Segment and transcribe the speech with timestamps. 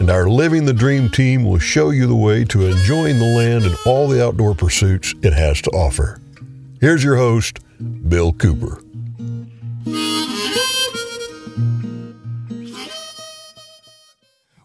[0.00, 3.64] and our Living the Dream team will show you the way to enjoying the land
[3.64, 6.20] and all the outdoor pursuits it has to offer.
[6.80, 7.60] Here's your host,
[8.08, 8.80] Bill Cooper.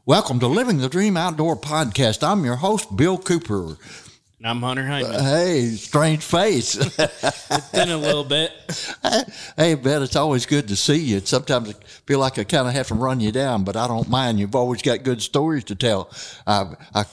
[0.05, 2.27] Welcome to Living the Dream Outdoor Podcast.
[2.27, 3.77] I'm your host, Bill Cooper.
[4.39, 5.15] And I'm Hunter Hindman.
[5.15, 6.75] Uh, hey, strange face.
[6.97, 8.53] it's been a little bit.
[9.57, 11.19] hey, Ben, it's always good to see you.
[11.19, 11.73] Sometimes I
[12.07, 14.39] feel like I kind of have to run you down, but I don't mind.
[14.39, 16.09] You've always got good stories to tell.
[16.47, 17.03] I've, I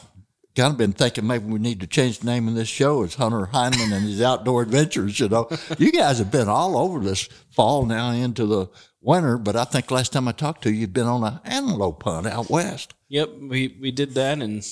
[0.54, 3.02] kind of been thinking maybe we need to change the name of this show.
[3.02, 5.18] It's Hunter Hindman and his outdoor adventures.
[5.18, 8.68] You know, you guys have been all over this fall now into the
[9.00, 12.04] winter, but I think last time I talked to you, you've been on an antelope
[12.04, 12.94] hunt out west.
[13.08, 14.64] Yep, we we did that and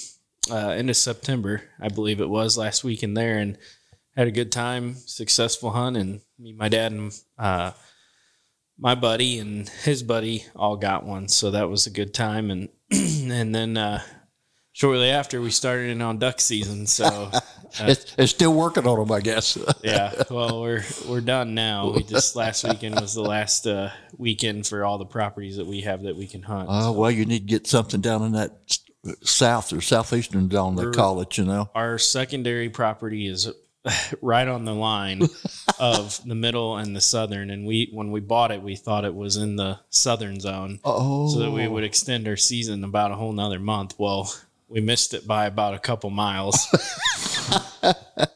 [0.50, 3.58] uh, end of September, I believe it was last week in there, and
[4.16, 7.72] had a good time, successful hunt, and me, my dad, and uh,
[8.78, 12.68] my buddy and his buddy all got one, so that was a good time, and
[12.90, 14.00] and then uh,
[14.72, 17.40] shortly after we started in on duck season, so uh,
[17.80, 19.56] it's, it's still working on them, I guess.
[19.82, 21.90] yeah, well, we're we're done now.
[21.90, 25.80] We just last weekend was the last uh, weekend for all the properties that we
[25.82, 26.68] have that we can hunt.
[26.70, 26.92] Oh so.
[26.92, 28.52] well, you need to get something down in that
[29.22, 31.69] south or southeastern zone they call it you know?
[31.74, 33.50] our secondary property is
[34.22, 35.22] right on the line
[35.78, 39.14] of the middle and the southern and we when we bought it we thought it
[39.14, 40.80] was in the southern zone.
[40.84, 41.28] Oh.
[41.28, 41.70] so that we oh.
[41.70, 43.94] would extend our season about a whole nother month.
[43.98, 44.33] Well
[44.69, 46.66] we missed it by about a couple miles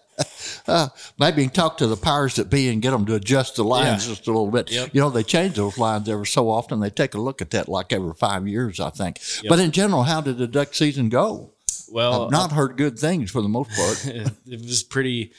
[0.69, 0.88] uh,
[1.19, 4.15] maybe talk to the powers that be and get them to adjust the lines yeah.
[4.15, 4.70] just a little bit.
[4.70, 4.91] Yep.
[4.92, 6.81] You know, they change those lines every so often.
[6.81, 9.19] They take a look at that like every five years, I think.
[9.42, 9.48] Yep.
[9.48, 11.54] But in general, how did the duck season go?
[11.91, 14.06] Well, I've not uh, heard good things for the most part.
[14.47, 15.32] it was pretty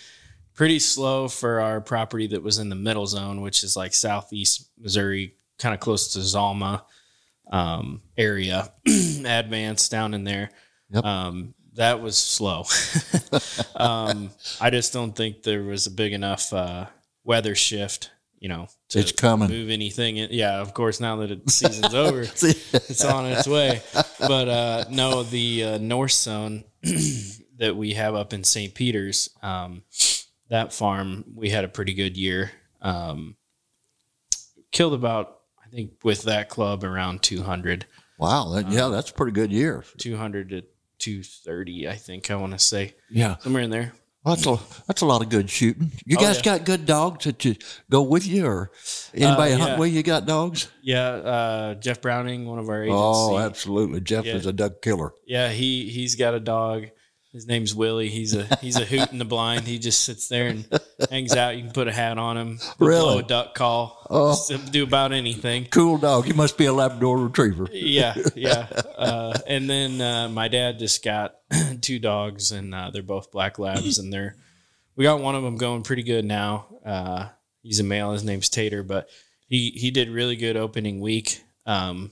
[0.56, 4.70] pretty slow for our property that was in the middle zone, which is like southeast
[4.78, 6.82] Missouri, kind of close to Zalma
[7.50, 10.50] um, area, Advance down in there.
[10.92, 11.06] Yep.
[11.06, 12.66] Um, that was slow.
[13.76, 16.88] um, I just don't think there was a big enough uh,
[17.24, 19.50] weather shift, you know, to it's coming.
[19.50, 20.18] move anything.
[20.18, 20.28] In.
[20.32, 21.00] Yeah, of course.
[21.00, 23.82] Now that the season's over, it's on its way.
[24.20, 26.66] But uh, no, the uh, north zone
[27.58, 28.74] that we have up in St.
[28.74, 29.84] Peter's, um,
[30.50, 32.52] that farm, we had a pretty good year.
[32.82, 33.38] Um,
[34.72, 37.86] killed about, I think, with that club around 200.
[38.18, 38.50] Wow.
[38.50, 39.86] That, yeah, um, that's a pretty good year.
[39.98, 40.64] 200 to
[41.00, 42.96] 230, I think I want to say.
[43.10, 43.38] Yeah.
[43.38, 43.94] Somewhere in there.
[44.24, 45.94] Well, that's a that's a lot of good shooting.
[46.06, 46.58] You oh, guys yeah.
[46.58, 47.56] got good dogs to, to
[47.90, 48.72] go with you, or
[49.14, 49.64] anybody uh, yeah.
[49.64, 50.04] hunt with you?
[50.04, 50.70] Got dogs?
[50.82, 53.00] Yeah, uh, Jeff Browning, one of our agents.
[53.00, 54.02] Oh, absolutely.
[54.02, 54.36] Jeff yeah.
[54.36, 55.14] is a duck killer.
[55.26, 56.88] Yeah, he he's got a dog.
[57.32, 58.10] His name's Willie.
[58.10, 59.68] He's a he's a hoot in the blind.
[59.68, 60.68] He just sits there and
[61.12, 61.56] hangs out.
[61.56, 63.02] You can put a hat on him, really?
[63.02, 64.36] blow a duck call, oh.
[64.72, 65.66] do about anything.
[65.66, 66.26] Cool dog.
[66.26, 67.70] He must be a Labrador Retriever.
[67.72, 68.68] yeah, yeah.
[68.98, 71.36] Uh, and then uh, my dad just got
[71.82, 74.36] two dogs, and uh, they're both black labs, and they're
[74.96, 76.66] we got one of them going pretty good now.
[76.84, 77.28] Uh,
[77.62, 78.12] he's a male.
[78.12, 79.08] His name's Tater, but
[79.48, 81.44] he he did really good opening week.
[81.68, 82.12] Um,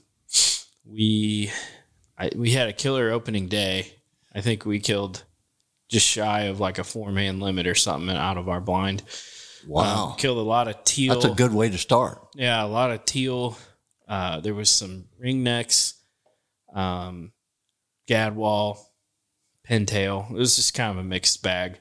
[0.86, 1.52] we
[2.20, 3.97] I, we had a killer opening day
[4.38, 5.24] I think we killed
[5.90, 9.02] just shy of like a four man limit or something out of our blind.
[9.68, 10.10] Wow.
[10.10, 11.16] Um, killed a lot of teal.
[11.16, 12.28] That's a good way to start.
[12.36, 13.58] Yeah, a lot of teal.
[14.08, 15.96] Uh, there was some ringnecks,
[16.72, 17.32] um,
[18.08, 18.78] gadwall,
[19.68, 20.30] pintail.
[20.30, 21.80] It was just kind of a mixed bag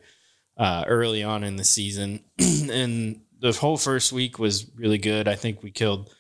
[0.57, 2.25] uh, early on in the season.
[2.39, 5.29] and the whole first week was really good.
[5.29, 6.11] I think we killed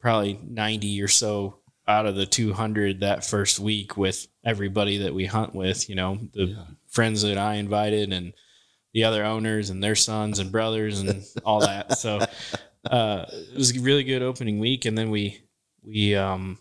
[0.00, 5.26] probably 90 or so out of the 200 that first week with everybody that we
[5.26, 6.64] hunt with, you know, the yeah.
[6.88, 8.32] friends that I invited and
[8.92, 11.98] the other owners and their sons and brothers and all that.
[11.98, 12.20] So
[12.88, 14.84] uh, it was a really good opening week.
[14.84, 15.42] And then we,
[15.82, 16.58] we um,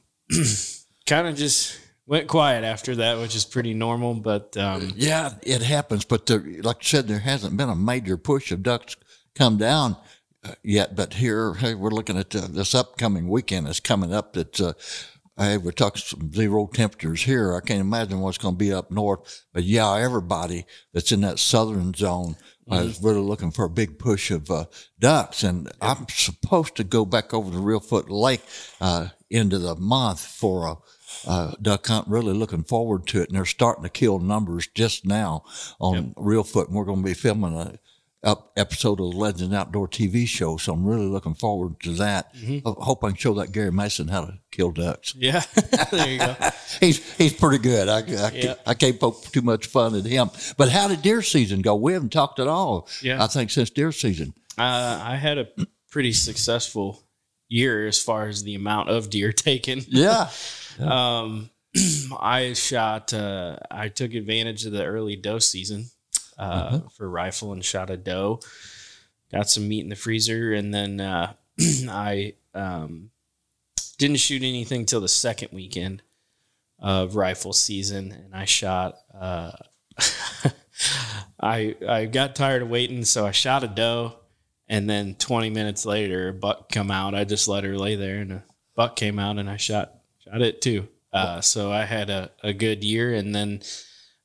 [1.05, 4.15] kind of just went quiet after that, which is pretty normal.
[4.15, 6.05] But um, yeah, it happens.
[6.05, 8.95] But there, like I said, there hasn't been a major push of ducks
[9.35, 9.95] come down
[10.63, 10.95] yet.
[10.95, 14.73] But here, hey, we're looking at uh, this upcoming weekend is coming up that uh,
[15.39, 17.55] Hey, we're talking some zero temperatures here.
[17.55, 19.45] I can't imagine what's going to be up north.
[19.53, 22.35] But yeah, everybody that's in that southern zone
[22.69, 22.89] mm-hmm.
[22.89, 24.65] is really looking for a big push of uh,
[24.99, 25.43] ducks.
[25.43, 25.75] And yep.
[25.81, 28.41] I'm supposed to go back over to Reelfoot Lake
[28.81, 30.75] uh, into the month for a
[31.25, 32.09] uh, duck hunt.
[32.09, 35.45] Really looking forward to it, and they're starting to kill numbers just now
[35.79, 36.67] on Reelfoot.
[36.67, 37.79] And we're going to be filming a
[38.23, 42.33] up episode of the Legends Outdoor TV show, so I'm really looking forward to that.
[42.35, 42.67] Mm-hmm.
[42.67, 45.15] I hope I can show that Gary Mason how to kill ducks.
[45.15, 45.41] Yeah,
[45.91, 46.35] there you go.
[46.81, 47.87] He's he's pretty good.
[47.87, 48.29] I, I, Yeah.
[48.29, 50.29] can't, I can't poke too much fun at him.
[50.57, 51.75] But how did deer season go?
[51.75, 52.87] We haven't talked at all.
[53.01, 53.23] Yeah.
[53.23, 54.33] I think since deer season.
[54.57, 55.47] Uh, I had a
[55.89, 57.01] pretty successful
[57.47, 59.81] year as far as the amount of deer taken.
[59.87, 60.29] Yeah.
[60.79, 61.49] Um,
[62.19, 63.13] I shot.
[63.13, 65.89] Uh, I took advantage of the early doe season
[66.39, 68.39] uh, for rifle and shot a doe.
[69.31, 71.33] Got some meat in the freezer, and then uh,
[71.89, 73.11] I um,
[73.97, 76.01] didn't shoot anything till the second weekend
[76.79, 78.95] of rifle season, and I shot.
[79.13, 79.51] Uh,
[81.41, 84.15] I I got tired of waiting, so I shot a doe,
[84.67, 87.13] and then 20 minutes later, a buck come out.
[87.13, 88.43] I just let her lay there, and a
[88.75, 89.93] buck came out, and I shot
[90.23, 90.87] shot it too.
[91.11, 93.61] Uh, so I had a, a good year, and then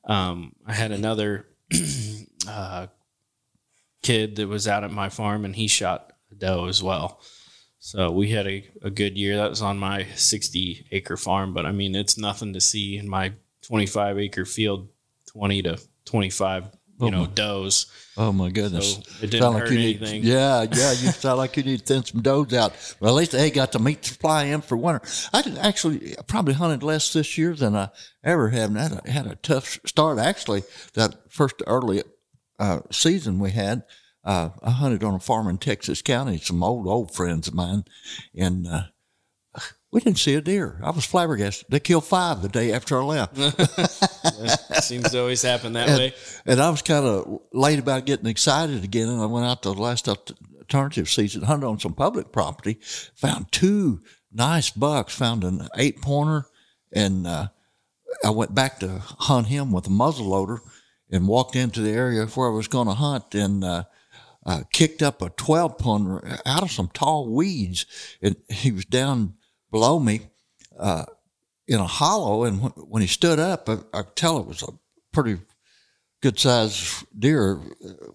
[0.04, 1.46] um, I had another
[2.48, 2.86] uh,
[4.02, 7.20] kid that was out at my farm, and he shot a doe as well.
[7.78, 9.36] So we had a, a good year.
[9.36, 13.08] That was on my 60 acre farm, but I mean, it's nothing to see in
[13.08, 13.32] my
[13.62, 14.88] 25 acre field,
[15.26, 16.68] 20 to 25,
[17.00, 17.86] you know, does.
[18.16, 18.94] Oh my goodness.
[18.94, 20.22] So it didn't Sound hurt you need, anything.
[20.22, 20.92] yeah, yeah.
[20.92, 22.96] You sound like you need to thin some does out.
[23.00, 25.02] Well, at least they got the meat supply in for winter.
[25.32, 27.88] I actually I probably hunted less this year than I
[28.22, 28.70] ever have.
[28.70, 30.18] And had a, had a tough start.
[30.18, 30.62] Actually,
[30.94, 32.02] that first early
[32.58, 33.82] uh, season we had,
[34.24, 36.38] uh, I hunted on a farm in Texas County.
[36.38, 37.84] Some old old friends of mine,
[38.36, 38.82] and uh,
[39.94, 40.80] we didn't see a deer.
[40.82, 41.66] I was flabbergasted.
[41.68, 43.36] They killed five the day after I left.
[44.82, 46.12] Seems to always happen that way.
[46.44, 49.08] And I was kind of late about getting excited again.
[49.08, 52.80] And I went out to the last alternative season, hunted on some public property,
[53.14, 54.02] found two
[54.32, 56.46] nice bucks, found an eight pointer,
[56.92, 57.46] and uh,
[58.24, 60.58] I went back to hunt him with a muzzle loader
[61.08, 63.84] and walked into the area where I was going to hunt and uh,
[64.44, 67.86] uh, kicked up a 12 pointer out of some tall weeds.
[68.20, 69.34] And he was down
[69.74, 70.20] below me
[70.78, 71.04] uh,
[71.66, 72.44] in a hollow.
[72.44, 74.68] And when, he stood up, I, I could tell it was a
[75.12, 75.40] pretty
[76.22, 78.12] good sized deer uh,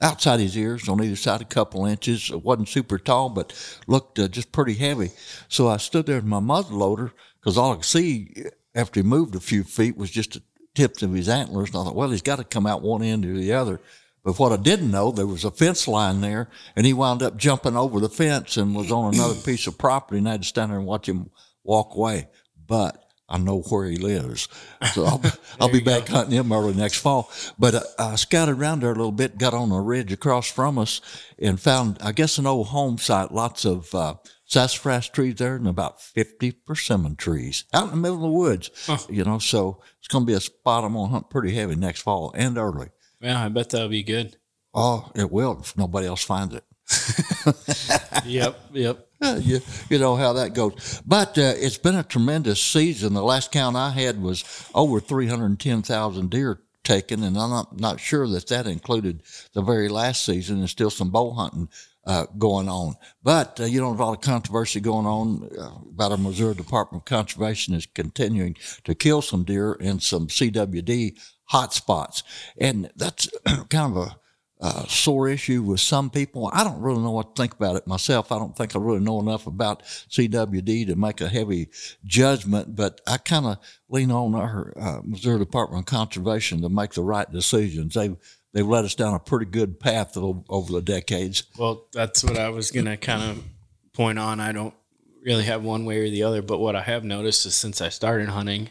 [0.00, 2.32] outside his ears on either side a couple inches.
[2.32, 3.54] It wasn't super tall, but
[3.86, 5.12] looked uh, just pretty heavy.
[5.46, 8.34] So I stood there with my muzzle loader because all I could see
[8.74, 10.42] after he moved a few feet was just the
[10.74, 11.68] tips of his antlers.
[11.68, 13.80] And I thought, well, he's got to come out one end or the other.
[14.24, 17.36] But what I didn't know, there was a fence line there, and he wound up
[17.36, 20.48] jumping over the fence and was on another piece of property, and I had to
[20.48, 21.30] stand there and watch him
[21.64, 22.28] walk away.
[22.66, 24.48] But I know where he lives,
[24.92, 25.22] so I'll,
[25.60, 27.32] I'll be back hunting him early next fall.
[27.58, 30.78] But uh, I scouted around there a little bit, got on a ridge across from
[30.78, 31.00] us,
[31.38, 33.32] and found, I guess, an old home site.
[33.32, 34.14] Lots of uh,
[34.44, 38.70] sassafras trees there, and about fifty persimmon trees out in the middle of the woods.
[39.10, 41.74] You know, so it's going to be a spot I'm going to hunt pretty heavy
[41.74, 42.90] next fall and early.
[43.22, 44.36] Yeah, I bet that'll be good.
[44.74, 46.64] Oh, it will if nobody else finds it.
[48.24, 49.08] Yep, yep.
[49.20, 51.02] Uh, you, you know how that goes.
[51.04, 53.14] But uh, it's been a tremendous season.
[53.14, 58.26] The last count I had was over 310,000 deer taken, and I'm not, not sure
[58.28, 59.22] that that included
[59.54, 60.58] the very last season.
[60.58, 61.68] There's still some bow hunting
[62.04, 62.94] uh, going on.
[63.22, 66.54] But, uh, you know, there's a lot of controversy going on uh, about our Missouri
[66.54, 71.18] Department of Conservation is continuing to kill some deer in some CWD
[71.52, 72.22] hot spots.
[72.58, 73.28] And that's
[73.68, 74.16] kind of
[74.62, 76.50] a sore issue with some people.
[76.52, 78.32] I don't really know what to think about it myself.
[78.32, 81.68] I don't think I really know enough about CWD to make a heavy
[82.06, 83.58] judgment, but I kind of
[83.90, 87.94] lean on our uh, Missouri Department of Conservation to make the right decisions.
[87.94, 88.16] They
[88.54, 91.42] they've led us down a pretty good path over the decades.
[91.58, 93.44] Well, that's what I was gonna kind of
[93.92, 94.40] point on.
[94.40, 94.74] I don't
[95.22, 97.90] really have one way or the other, but what I have noticed is since I
[97.90, 98.70] started hunting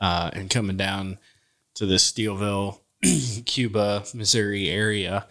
[0.00, 1.18] uh, and coming down
[1.78, 2.80] to the Steelville,
[3.46, 5.28] Cuba, Missouri area,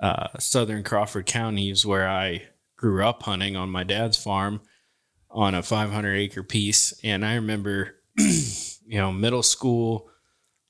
[0.00, 2.42] uh, southern Crawford County is where I
[2.76, 4.60] grew up hunting on my dad's farm
[5.30, 6.92] on a 500 acre piece.
[7.02, 10.10] And I remember, you know, middle school,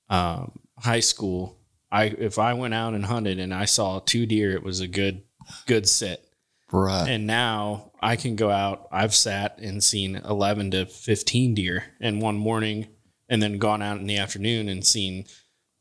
[0.09, 1.59] um, high school.
[1.91, 4.87] I if I went out and hunted and I saw two deer, it was a
[4.87, 5.23] good
[5.67, 6.25] good sit.
[6.71, 7.09] Right.
[7.09, 8.87] And now I can go out.
[8.93, 12.89] I've sat and seen 11 to 15 deer And one morning
[13.29, 15.25] and then gone out in the afternoon and seen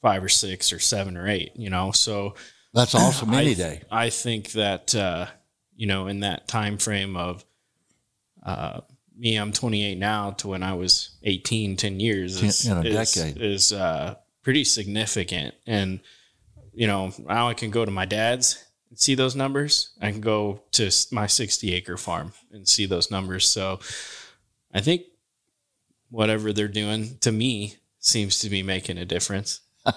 [0.01, 1.91] five or six or seven or eight, you know?
[1.91, 2.35] So
[2.73, 3.81] That's awesome I any day.
[3.91, 5.27] I think that, uh,
[5.75, 7.45] you know, in that time frame of,
[8.43, 8.81] uh,
[9.17, 13.13] me, I'm 28 now to when I was 18, 10 years is, In a is,
[13.13, 13.41] decade.
[13.41, 15.55] is uh, pretty significant.
[15.65, 15.99] And,
[16.73, 19.91] you know, now I can go to my dad's and see those numbers.
[19.99, 23.47] I can go to my 60 acre farm and see those numbers.
[23.49, 23.79] So
[24.73, 25.03] I think
[26.09, 29.61] whatever they're doing to me seems to be making a difference.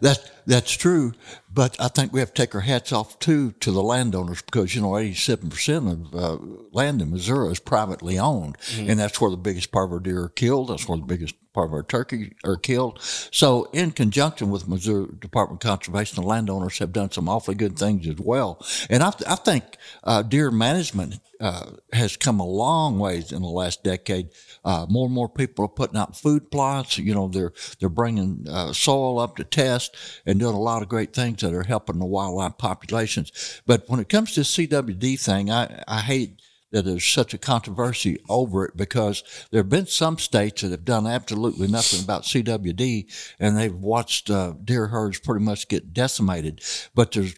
[0.00, 1.12] That that's true,
[1.52, 4.74] but I think we have to take our hats off too to the landowners because
[4.74, 6.38] you know eighty-seven percent of uh,
[6.72, 10.22] land in Missouri is privately owned, and that's where the biggest part of our deer
[10.24, 10.68] are killed.
[10.68, 12.98] That's where the biggest part of our turkey are killed.
[13.00, 17.78] So, in conjunction with Missouri Department of Conservation, the landowners have done some awfully good
[17.78, 18.64] things as well.
[18.88, 19.64] And I, I think
[20.04, 24.28] uh, deer management uh, has come a long ways in the last decade.
[24.64, 26.98] Uh, more and more people are putting out food plots.
[26.98, 30.88] You know, they're they're bringing uh, soil up to test and doing a lot of
[30.88, 33.60] great things that are helping the wildlife populations.
[33.66, 38.18] But when it comes to CWD thing, I, I hate that there's such a controversy
[38.28, 43.12] over it because there have been some states that have done absolutely nothing about CWD
[43.40, 46.62] and they've watched uh, deer herds pretty much get decimated.
[46.94, 47.34] But there's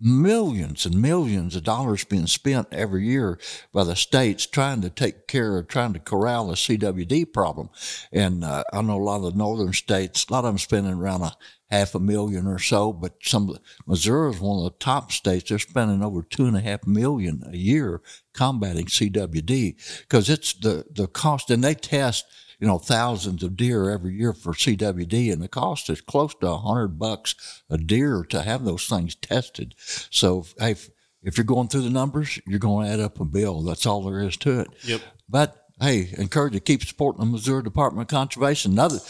[0.00, 3.38] millions and millions of dollars being spent every year
[3.72, 7.70] by the states trying to take care of trying to corral the CWD problem.
[8.12, 10.94] And uh, I know a lot of the northern states, a lot of them spending
[10.94, 11.36] around a
[11.70, 15.48] half a million or so, but some Missouri is one of the top states.
[15.48, 18.02] They're spending over two and a half million a year
[18.34, 22.24] combating CWD because it's the, the cost and they test
[22.58, 26.48] you know, thousands of deer every year for CWD, and the cost is close to
[26.48, 29.74] a hundred bucks a deer to have those things tested.
[29.78, 30.90] So, hey, if,
[31.22, 33.62] if you're going through the numbers, you're going to add up a bill.
[33.62, 34.68] That's all there is to it.
[34.84, 35.00] Yep.
[35.28, 38.78] But hey, encourage you to keep supporting the Missouri Department of Conservation.
[38.78, 39.00] Other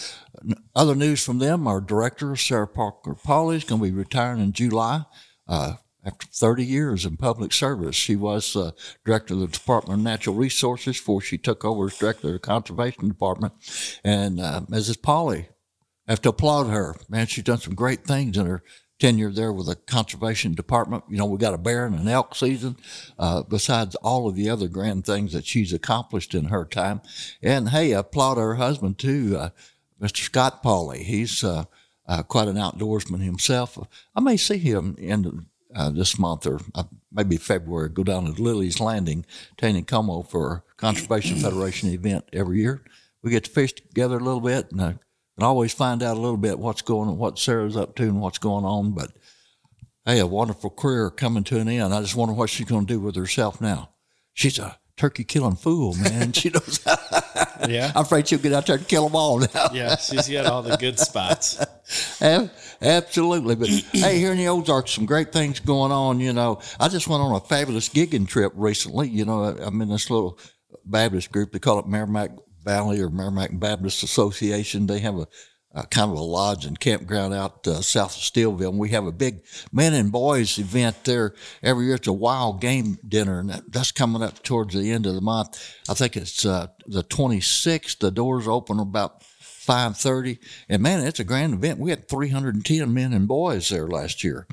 [0.74, 4.52] other news from them, our director Sarah Parker Pauley is going to be retiring in
[4.52, 5.04] July.
[5.48, 5.74] Uh,
[6.06, 7.96] after 30 years in public service.
[7.96, 8.70] She was uh,
[9.04, 12.38] director of the Department of Natural Resources before she took over as director of the
[12.38, 13.52] Conservation Department.
[14.04, 14.98] And uh, Mrs.
[14.98, 15.48] Pauley,
[16.06, 16.94] I have to applaud her.
[17.08, 18.62] Man, she's done some great things in her
[18.98, 21.04] tenure there with the Conservation Department.
[21.10, 22.76] You know, we got a bear and an elk season,
[23.18, 27.02] uh, besides all of the other grand things that she's accomplished in her time.
[27.42, 29.50] And hey, I applaud her husband too, uh,
[30.00, 30.18] Mr.
[30.18, 31.02] Scott Pauley.
[31.02, 31.64] He's uh,
[32.06, 33.78] uh, quite an outdoorsman himself.
[34.14, 35.46] I may see him in
[35.76, 39.26] uh, this month or uh, maybe February, go down to Lily's Landing,
[39.58, 42.82] Taneycomo for a Conservation Federation event every year.
[43.22, 44.92] We get to fish together a little bit and, uh,
[45.36, 48.20] and always find out a little bit what's going on, what Sarah's up to and
[48.20, 48.92] what's going on.
[48.92, 49.12] But
[50.06, 51.92] hey, a wonderful career coming to an end.
[51.92, 53.90] I just wonder what she's going to do with herself now.
[54.32, 56.32] She's a turkey killing fool, man.
[56.32, 56.80] she knows.
[57.68, 57.92] Yeah.
[57.94, 59.68] I'm afraid she'll get out there and kill them all now.
[59.72, 61.58] Yeah, she's got all the good spots.
[62.82, 63.54] Absolutely.
[63.54, 66.20] But hey, here in the Ozarks, some great things going on.
[66.20, 69.08] You know, I just went on a fabulous gigging trip recently.
[69.08, 70.38] You know, I'm in this little
[70.84, 71.52] Baptist group.
[71.52, 74.86] They call it Meramec Valley or Meramec Baptist Association.
[74.86, 75.26] They have a,
[75.76, 78.70] a kind of a lodge and campground out uh, south of Steelville.
[78.70, 81.96] And we have a big men and boys event there every year.
[81.96, 85.20] It's a wild game dinner, and that, that's coming up towards the end of the
[85.20, 85.62] month.
[85.88, 87.98] I think it's uh, the 26th.
[87.98, 90.38] The doors open about five thirty.
[90.68, 91.80] And man, it's a grand event.
[91.80, 94.46] We had three hundred and ten men and boys there last year.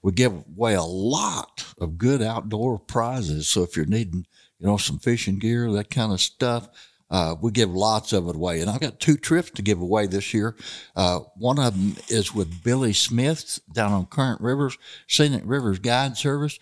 [0.00, 3.48] We give away a lot of good outdoor prizes.
[3.48, 4.26] So if you're needing,
[4.58, 6.68] you know, some fishing gear, that kind of stuff.
[7.10, 10.06] Uh, we give lots of it away, and I've got two trips to give away
[10.06, 10.56] this year.
[10.94, 16.16] Uh, one of them is with Billy Smith down on Current Rivers, Scenic Rivers Guide
[16.16, 16.58] Service.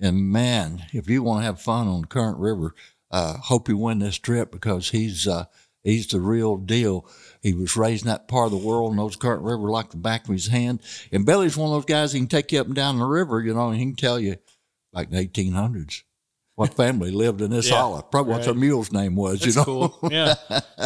[0.00, 2.74] And man, if you want to have fun on Current River,
[3.12, 5.44] uh, hope you win this trip because he's uh,
[5.84, 7.06] he's the real deal.
[7.40, 10.24] He was raised in that part of the world, knows Current River like the back
[10.24, 10.80] of his hand.
[11.12, 13.40] And Billy's one of those guys he can take you up and down the river,
[13.40, 14.36] you know, and he can tell you,
[14.92, 16.02] like the 1800s,
[16.62, 18.02] what family lived in this Yeah, hollow.
[18.02, 19.64] Probably what their mule's name was, That's you know.
[19.64, 19.98] cool.
[20.10, 20.34] Yeah.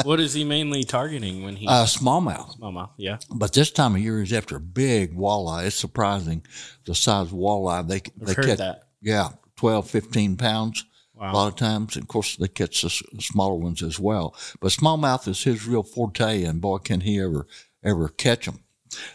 [0.05, 1.67] What is he mainly targeting when he?
[1.67, 2.59] Uh, smallmouth.
[2.59, 2.91] Mama.
[2.97, 3.19] Yeah.
[3.35, 5.67] But this time of year is after big walleye.
[5.67, 6.45] It's surprising
[6.85, 8.59] the size of walleye they they I've heard catch.
[8.59, 8.83] that.
[9.01, 10.85] Yeah, 12, 15 pounds
[11.19, 11.97] a lot of times.
[11.97, 14.35] And of course, they catch the smaller ones as well.
[14.61, 17.47] But smallmouth is his real forte, and boy, can he ever
[17.85, 18.61] ever catch them.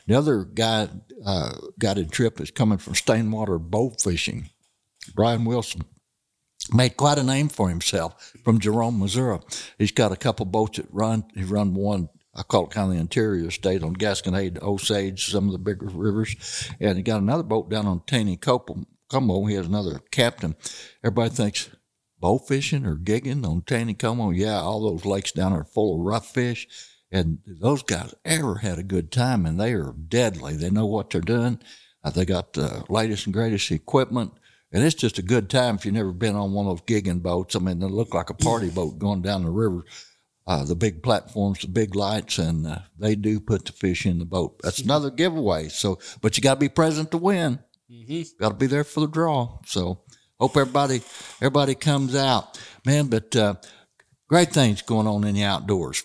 [0.08, 0.88] The other guy
[1.26, 4.50] uh, guided trip is coming from Stainwater boat fishing.
[5.16, 5.84] Brian Wilson
[6.74, 9.40] made quite a name for himself from Jerome, Missouri.
[9.78, 11.26] He's got a couple boats that run.
[11.36, 12.10] He run one.
[12.34, 15.88] I call it kind of the interior state on Gasconade, Osage, some of the bigger
[15.88, 19.50] rivers, and he got another boat down on Taneycomo.
[19.50, 20.56] He has another captain.
[21.04, 21.70] Everybody thinks
[22.20, 24.36] bow fishing or gigging on Taneycomo.
[24.36, 26.68] Yeah, all those lakes down there are full of rough fish.
[27.12, 30.56] And those guys ever had a good time, and they are deadly.
[30.56, 31.60] They know what they're doing.
[32.04, 34.32] Uh, they got the latest and greatest equipment,
[34.72, 37.22] and it's just a good time if you've never been on one of those gigging
[37.22, 37.56] boats.
[37.56, 39.84] I mean, they look like a party boat going down the river.
[40.48, 44.18] Uh, the big platforms, the big lights, and uh, they do put the fish in
[44.18, 44.60] the boat.
[44.64, 45.70] That's another giveaway.
[45.70, 47.60] So, but you got to be present to win.
[48.40, 49.60] Got to be there for the draw.
[49.66, 50.02] So,
[50.40, 51.02] hope everybody
[51.42, 53.08] everybody comes out, man.
[53.08, 53.56] But uh,
[54.28, 56.04] great things going on in the outdoors.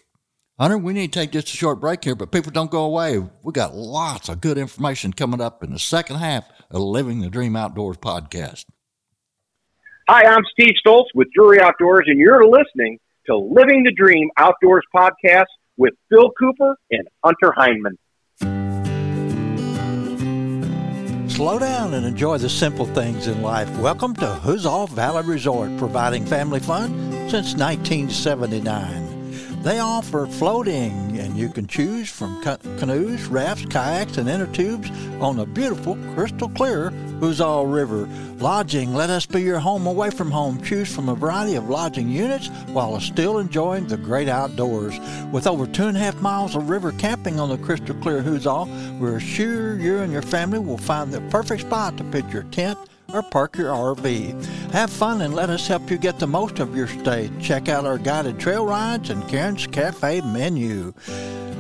[0.58, 3.18] Hunter, we need to take just a short break here, but people don't go away.
[3.42, 7.30] We got lots of good information coming up in the second half of Living the
[7.30, 8.64] Dream Outdoors podcast.
[10.08, 14.85] Hi, I'm Steve Stoltz with Drury Outdoors, and you're listening to Living the Dream Outdoors
[14.94, 15.46] podcast
[15.76, 17.99] with Bill Cooper and Hunter Hindman.
[21.28, 23.68] Slow down and enjoy the simple things in life.
[23.78, 26.88] Welcome to Huzzah Valley Resort, providing family fun
[27.28, 29.05] since 1979.
[29.66, 32.40] They offer floating, and you can choose from
[32.78, 34.88] canoes, rafts, kayaks, and inner tubes
[35.20, 38.08] on the beautiful, crystal clear Huzzah River.
[38.38, 40.62] Lodging, let us be your home away from home.
[40.62, 45.00] Choose from a variety of lodging units while still enjoying the great outdoors.
[45.32, 48.68] With over two and a half miles of river camping on the crystal clear Huzzah,
[49.00, 52.78] we're sure you and your family will find the perfect spot to pitch your tent
[53.16, 54.44] or park your RV.
[54.73, 57.30] Have fun and let us help you get the most of your stay.
[57.40, 60.92] Check out our guided trail rides and Karen's Cafe menu.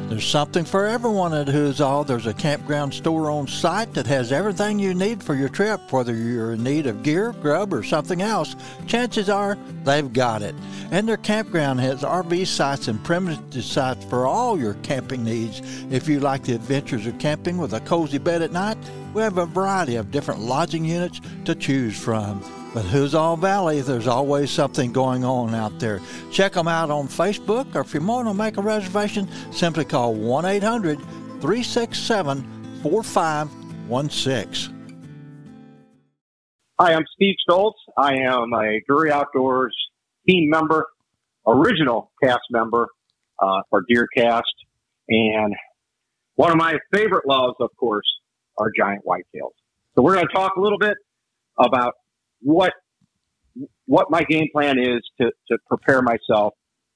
[0.06, 0.10] Mm.
[0.10, 2.04] There's something for everyone at Huzzah.
[2.06, 6.14] There's a campground store on site that has everything you need for your trip, whether
[6.14, 8.56] you're in need of gear, grub, or something else.
[8.86, 10.54] Chances are they've got it.
[10.90, 15.60] And their campground has RV sites and primitive sites for all your camping needs.
[15.90, 18.78] If you like the adventures of camping with a cozy bed at night,
[19.14, 22.42] we have a variety of different lodging units to choose from.
[22.76, 26.02] But Huzzah Valley, there's always something going on out there.
[26.30, 30.12] Check them out on Facebook, or if you want to make a reservation, simply call
[30.12, 30.98] 1 800
[31.40, 34.92] 367 4516.
[36.78, 37.72] Hi, I'm Steve Stoltz.
[37.96, 39.74] I am a Drury Outdoors
[40.28, 40.84] team member,
[41.46, 42.88] original cast member
[43.38, 44.42] uh, for DeerCast.
[45.08, 45.54] And
[46.34, 48.04] one of my favorite loves, of course,
[48.58, 49.54] are giant whitetails.
[49.94, 50.98] So we're going to talk a little bit
[51.58, 51.94] about
[52.46, 52.72] what
[53.86, 56.54] what my game plan is to, to prepare myself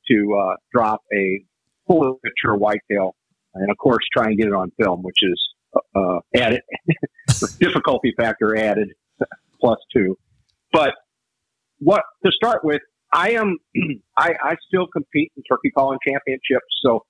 [0.09, 1.41] to uh, drop a
[1.89, 3.17] full picture whitetail,
[3.55, 5.41] and of course try and get it on film, which is
[5.95, 6.61] uh, added
[7.59, 8.91] difficulty factor added
[9.61, 10.17] plus two.
[10.73, 10.93] But
[11.81, 12.81] what to start with,
[13.13, 13.59] I am
[14.17, 16.67] I, I still compete in turkey calling championships.
[16.85, 17.05] So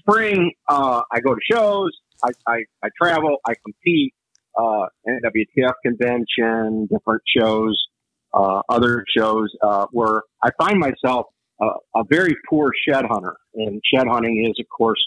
[0.00, 1.90] spring, uh, I go to shows,
[2.24, 4.14] I, I, I travel, I compete,
[4.58, 7.80] uh, NWTF convention, different shows,
[8.34, 11.26] uh, other shows, uh, where I find myself
[11.60, 13.36] a very poor shed hunter.
[13.54, 15.04] And shed hunting is, of course,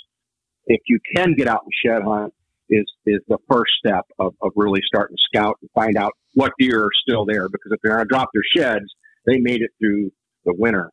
[0.65, 2.33] if you can get out and shed hunt,
[2.69, 6.53] is is the first step of, of really starting to scout and find out what
[6.57, 7.49] deer are still there.
[7.49, 8.85] Because if they're going to drop their sheds,
[9.25, 10.11] they made it through
[10.45, 10.89] the winter.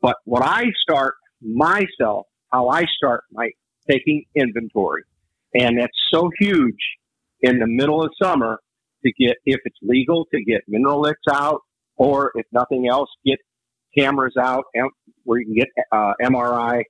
[0.00, 3.50] But what I start myself, how I start my
[3.88, 5.02] taking inventory,
[5.54, 6.78] and that's so huge
[7.42, 8.58] in the middle of summer
[9.04, 11.60] to get, if it's legal, to get mineral licks out,
[11.96, 13.38] or if nothing else, get
[13.96, 14.64] cameras out
[15.24, 16.82] where you can get uh, MRI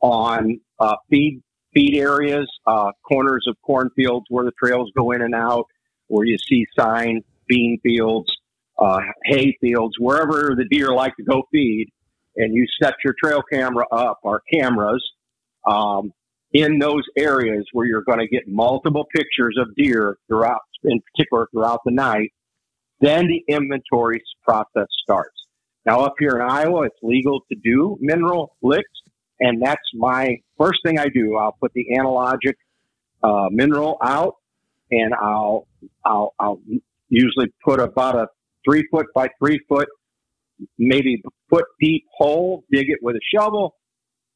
[0.00, 1.42] on uh, feed
[1.74, 5.66] feed areas, uh, corners of cornfields where the trails go in and out,
[6.06, 8.30] where you see sign bean fields,
[8.78, 11.88] uh, hay fields, wherever the deer like to go feed,
[12.36, 15.04] and you set your trail camera up or cameras
[15.66, 16.12] um,
[16.56, 21.46] in those areas where you're going to get multiple pictures of deer throughout, in particular
[21.52, 22.32] throughout the night,
[23.00, 25.36] then the inventory process starts.
[25.84, 28.88] Now, up here in Iowa, it's legal to do mineral licks,
[29.38, 31.36] and that's my first thing I do.
[31.36, 32.54] I'll put the analogic
[33.22, 34.36] uh, mineral out,
[34.90, 35.66] and I'll,
[36.06, 36.60] I'll I'll
[37.10, 38.28] usually put about a
[38.64, 39.88] three foot by three foot,
[40.78, 43.74] maybe foot deep hole, dig it with a shovel,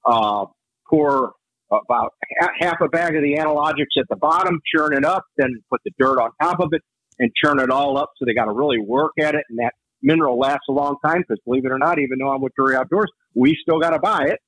[0.04, 0.44] uh,
[0.88, 1.33] pour
[1.70, 2.14] about
[2.59, 5.92] half a bag of the analogics at the bottom, churn it up, then put the
[5.98, 6.83] dirt on top of it
[7.18, 8.11] and churn it all up.
[8.16, 9.44] So they got to really work at it.
[9.48, 12.40] And that mineral lasts a long time because believe it or not, even though I'm
[12.40, 14.40] with Drury Outdoors, we still got to buy it.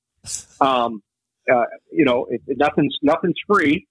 [0.61, 1.03] Um,
[1.53, 3.87] uh, you know, it, nothing's, nothing's free.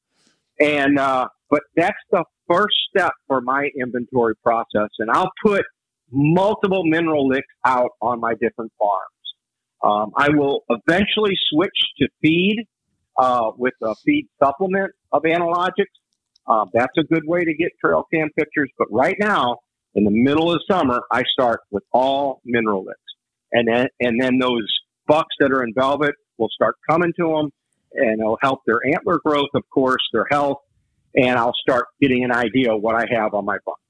[0.60, 4.90] And, uh, but that's the first step for my inventory process.
[5.00, 5.64] And I'll put
[6.12, 9.12] multiple mineral licks out on my different farms.
[9.84, 12.66] Um, I will eventually switch to feed
[13.18, 15.92] uh, with a feed supplement of analogics.
[16.48, 18.70] Uh, that's a good way to get trail cam pictures.
[18.78, 19.58] But right now,
[19.96, 23.00] in the middle of summer, I start with all mineral licks,
[23.52, 24.68] and then and then those
[25.08, 27.52] bucks that are in velvet will start coming to them,
[27.94, 30.58] and it'll help their antler growth, of course, their health,
[31.16, 33.82] and I'll start getting an idea of what I have on my bucks.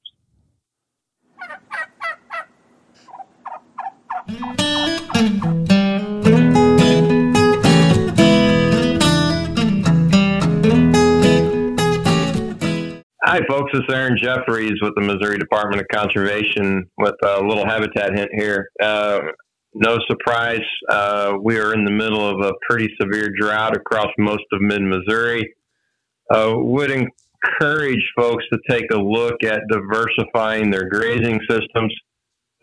[13.23, 13.69] Hi, folks.
[13.75, 18.69] It's Aaron Jeffries with the Missouri Department of Conservation with a little habitat hint here.
[18.81, 19.19] Uh,
[19.75, 24.41] no surprise, uh, we are in the middle of a pretty severe drought across most
[24.51, 25.53] of mid Missouri.
[26.33, 31.93] Uh, would encourage folks to take a look at diversifying their grazing systems.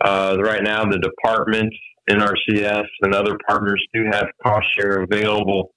[0.05, 1.73] Uh, right now, the department,
[2.11, 5.71] NRCS, and other partners do have cost share available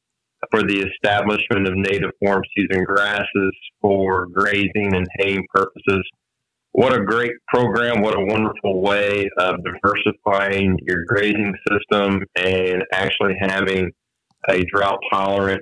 [0.49, 6.03] for the establishment of native warm season grasses for grazing and haying purposes.
[6.73, 8.01] What a great program.
[8.01, 13.91] What a wonderful way of diversifying your grazing system and actually having
[14.49, 15.61] a drought tolerant,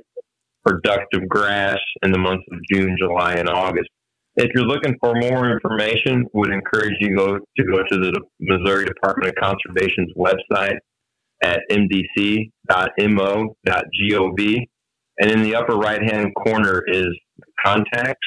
[0.65, 3.89] productive grass in the months of June, July, and August.
[4.35, 8.85] If you're looking for more information, would encourage you go to go to the Missouri
[8.85, 10.77] Department of Conservation's website
[11.41, 12.51] at mdc.mo.gov.
[15.21, 17.07] And in the upper right hand corner is
[17.63, 18.25] contacts.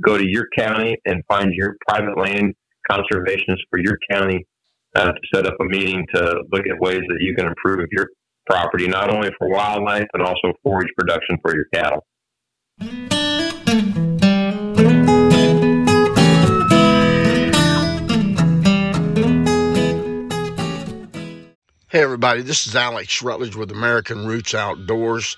[0.00, 2.54] Go to your county and find your private land
[2.90, 4.46] conservationists for your county
[4.94, 8.08] uh, to set up a meeting to look at ways that you can improve your
[8.46, 12.04] property, not only for wildlife, but also forage production for your cattle.
[21.88, 25.36] Hey, everybody, this is Alex Rutledge with American Roots Outdoors.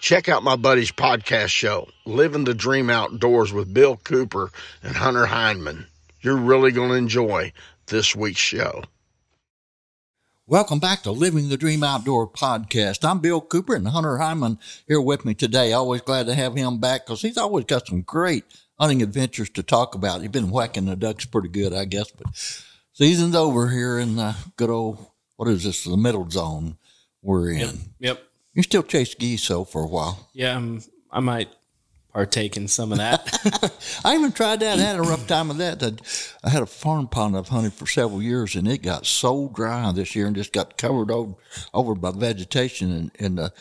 [0.00, 4.50] Check out my buddy's podcast show, Living the Dream Outdoors with Bill Cooper
[4.82, 5.88] and Hunter Hindman.
[6.22, 7.52] You're really going to enjoy
[7.88, 8.84] this week's show.
[10.46, 13.06] Welcome back to Living the Dream Outdoor podcast.
[13.06, 14.58] I'm Bill Cooper and Hunter Hindman
[14.88, 15.74] here with me today.
[15.74, 18.44] Always glad to have him back because he's always got some great
[18.78, 20.22] hunting adventures to talk about.
[20.22, 22.28] He's been whacking the ducks pretty good, I guess, but
[22.94, 25.09] season's over here in the good old
[25.40, 25.84] what is this?
[25.84, 26.76] The middle zone
[27.22, 27.58] we're in.
[27.58, 27.74] Yep.
[28.00, 28.22] Yep.
[28.52, 30.28] You still chase geese though for a while.
[30.34, 31.48] Yeah, I'm, I might
[32.12, 33.72] partake in some of that.
[34.04, 34.78] I even tried that.
[34.78, 35.82] I had a rough time with that.
[35.82, 39.50] I, I had a farm pond I've hunted for several years, and it got so
[39.54, 41.32] dry this year and just got covered over
[41.72, 42.92] over by vegetation.
[42.92, 43.52] And, and the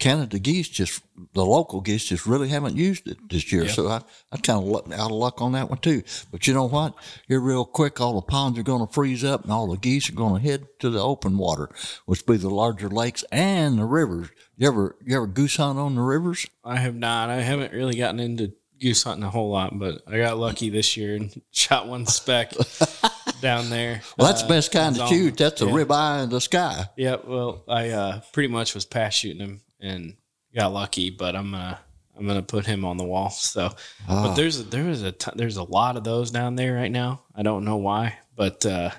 [0.00, 1.02] Canada geese just
[1.34, 3.62] the local geese just really haven't used it this year.
[3.64, 3.72] Yep.
[3.72, 4.02] So I
[4.32, 6.02] I kind of out of luck on that one too.
[6.32, 6.94] But you know what?
[7.28, 10.08] Here real quick, all the ponds are going to freeze up, and all the geese
[10.10, 11.68] are going to head to the open water,
[12.06, 14.28] which be the larger lakes and the rivers.
[14.56, 16.46] You ever you ever goose hunt on the rivers?
[16.64, 17.30] I have not.
[17.30, 20.96] I haven't really gotten into goose hunting a whole lot, but I got lucky this
[20.96, 22.52] year and shot one speck
[23.40, 24.02] down there.
[24.18, 25.36] Well, that's Uh, the best kind to shoot.
[25.36, 25.72] That's a yeah.
[25.72, 26.86] ribeye in the sky.
[26.96, 30.16] Yeah, well, I uh, pretty much was pass shooting him and
[30.54, 31.78] got lucky, but I'm gonna
[32.16, 33.30] I'm gonna put him on the wall.
[33.34, 33.70] So,
[34.08, 34.26] Ah.
[34.28, 36.92] but there's a, there is a t- there's a lot of those down there right
[36.92, 37.22] now.
[37.34, 38.90] I don't know why, but uh,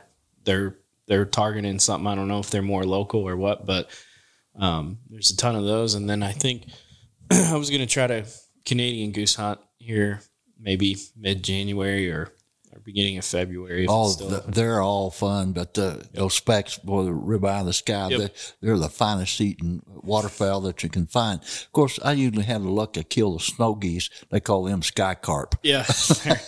[0.43, 2.07] they're they're targeting something.
[2.07, 3.89] I don't know if they're more local or what, but
[4.55, 5.93] um, there's a ton of those.
[5.95, 6.65] And then I think
[7.31, 8.25] I was gonna try to
[8.65, 10.21] Canadian goose hunt here,
[10.59, 12.29] maybe mid January or,
[12.75, 13.85] or beginning of February.
[13.85, 17.61] if Oh, it's still th- they're all fun, but uh, those specks, boy, the ribeye
[17.61, 18.19] in the sky, Yep.
[18.19, 18.29] they,
[18.61, 21.41] they're the finest eating waterfowl that you can find.
[21.41, 24.09] Of course, I usually have the luck to kill the snow geese.
[24.29, 25.55] They call them sky carp.
[25.63, 25.83] yeah,
[26.23, 26.41] they're,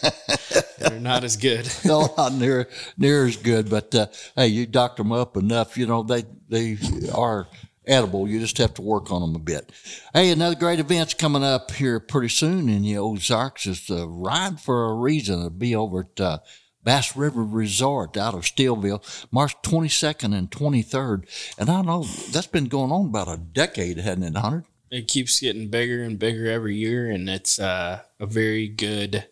[0.80, 1.70] they're not as good.
[1.86, 5.88] no, not near near as good, but uh, hey, you doctor them up enough, you
[5.88, 6.78] know they they
[7.13, 7.48] are
[7.88, 8.28] edible.
[8.28, 9.71] You just have to work on them a bit.
[10.13, 13.65] Hey, another great event's coming up here pretty soon in the Ozarks.
[13.65, 15.39] It's the Ride for a Reason.
[15.39, 16.39] It'll be over at uh,
[16.84, 21.56] Bass River Resort out of Steelville, March 22nd and 23rd.
[21.58, 24.65] And I know that's been going on about a decade, hasn't it, Hunter?
[24.89, 29.26] it keeps getting bigger and bigger every year, and it's uh, a very good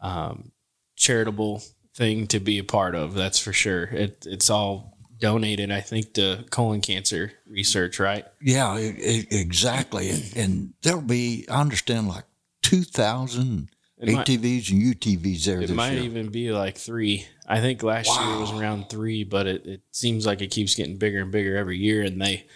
[0.00, 0.52] um,
[0.96, 1.62] charitable
[1.94, 3.14] thing to be a part of.
[3.14, 3.84] That's for sure.
[3.84, 4.93] It, it's all
[5.24, 8.26] donated, I think, to colon cancer research, right?
[8.42, 10.10] Yeah, e- e- exactly.
[10.10, 12.24] And, and there'll be, I understand, like
[12.62, 13.70] 2,000
[14.02, 16.02] ATVs and UTVs there It might year.
[16.02, 17.26] even be like three.
[17.46, 20.74] I think last year it was around three, but it, it seems like it keeps
[20.74, 22.02] getting bigger and bigger every year.
[22.02, 22.46] And they,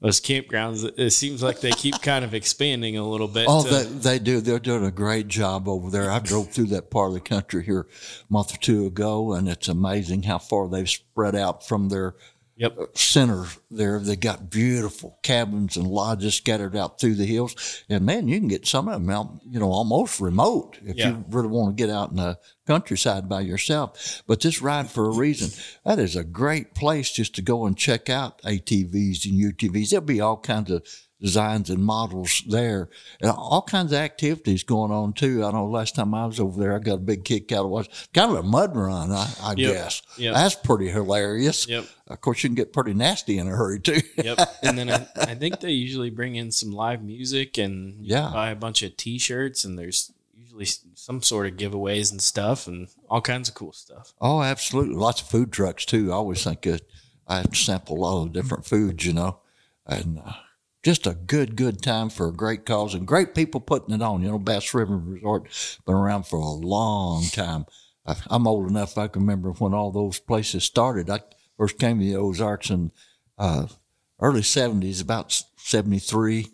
[0.00, 3.46] those campgrounds, it seems like they keep kind of expanding a little bit.
[3.48, 4.40] Oh, to- they, they do.
[4.40, 6.10] They're doing a great job over there.
[6.10, 7.86] I drove through that part of the country here
[8.28, 12.14] a month or two ago, and it's amazing how far they've spread out from their
[12.60, 12.78] yep.
[12.78, 13.98] Uh, center there.
[13.98, 17.82] They got beautiful cabins and lodges scattered out through the hills.
[17.88, 21.08] And man, you can get some of them out, you know, almost remote if Yeah.
[21.08, 24.22] you really want to get out in the countryside by yourself.
[24.26, 25.50] But this ride for a reason,
[25.84, 29.90] that is a great place just to go and check out ATVs and UTVs.
[29.90, 30.86] There'll be all kinds of
[31.20, 32.88] designs and models there
[33.20, 35.44] and all kinds of activities going on too.
[35.44, 37.70] I know last time I was over there, I got a big kick out of
[37.70, 39.72] was kind of a mud run, I, I Yep.
[39.74, 40.02] guess.
[40.16, 40.34] Yep.
[40.34, 41.68] That's pretty hilarious.
[41.68, 41.84] Yep.
[42.08, 44.00] Of course, you can get pretty nasty in a hurry too.
[44.16, 44.38] Yep.
[44.62, 48.30] And then I, I think they usually bring in some live music and Yeah.
[48.32, 52.88] buy a bunch of T-shirts and there's usually some sort of giveaways and stuff and
[53.08, 54.14] all kinds of cool stuff.
[54.20, 54.94] Oh, absolutely.
[54.96, 56.10] Lots of food trucks too.
[56.12, 56.80] I always think that
[57.28, 59.38] I had to sample a lot of different foods, you know,
[59.86, 60.32] and uh,
[60.82, 64.22] just a good, good time for a great cause and great people putting it on.
[64.22, 65.48] You know, Bass River Resort
[65.86, 67.66] been around for a long time.
[68.06, 71.10] I, I'm old enough I can remember when all those places started.
[71.10, 71.20] I
[71.58, 72.92] first came to the Ozarks in
[73.36, 73.66] uh,
[74.20, 76.46] early '70s, about '73,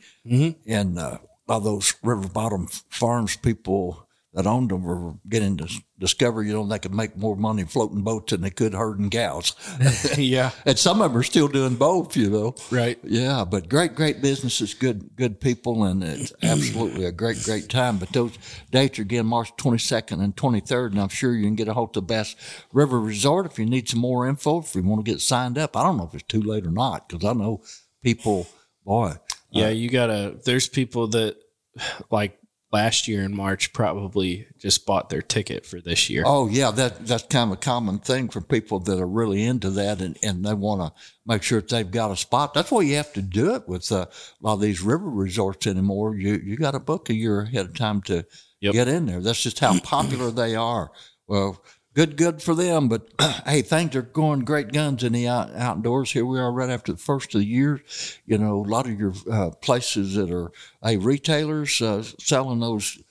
[0.66, 4.05] and uh, all those river bottom farms people
[4.36, 5.66] that owned them were getting to
[5.98, 9.56] discover, you know, they could make more money floating boats than they could herding cows.
[10.18, 10.50] yeah.
[10.66, 12.54] and some of them are still doing both, you know.
[12.70, 12.98] Right.
[13.02, 17.96] Yeah, but great, great businesses, good, good people, and it's absolutely a great, great time.
[17.96, 18.36] But those
[18.70, 21.96] dates are again March 22nd and 23rd, and I'm sure you can get a hold
[21.96, 22.36] of Bass
[22.74, 24.60] River Resort if you need some more info.
[24.60, 26.70] If you want to get signed up, I don't know if it's too late or
[26.70, 27.62] not because I know
[28.02, 28.46] people,
[28.84, 29.14] boy,
[29.50, 30.36] Yeah, uh, you gotta.
[30.44, 31.36] There's people that
[32.10, 32.38] like
[32.76, 36.22] last year in March probably just bought their ticket for this year.
[36.26, 39.70] Oh yeah, that that's kind of a common thing for people that are really into
[39.70, 42.52] that and, and they want to make sure that they've got a spot.
[42.54, 44.08] That's why you have to do it with uh, a
[44.40, 46.16] lot of these river resorts anymore.
[46.16, 48.24] You you got to book a year ahead of time to
[48.62, 48.72] Yep.
[48.72, 49.20] get in there.
[49.20, 50.90] That's just how popular they are.
[51.28, 51.62] Well,
[51.96, 52.88] good good for them.
[52.88, 53.08] But
[53.46, 56.12] hey, things are going great guns in the out, outdoors.
[56.12, 57.82] Here we are right after the first of the year.
[58.26, 60.52] You know, a lot of your uh, places that are
[60.84, 63.02] hey retailers uh, selling those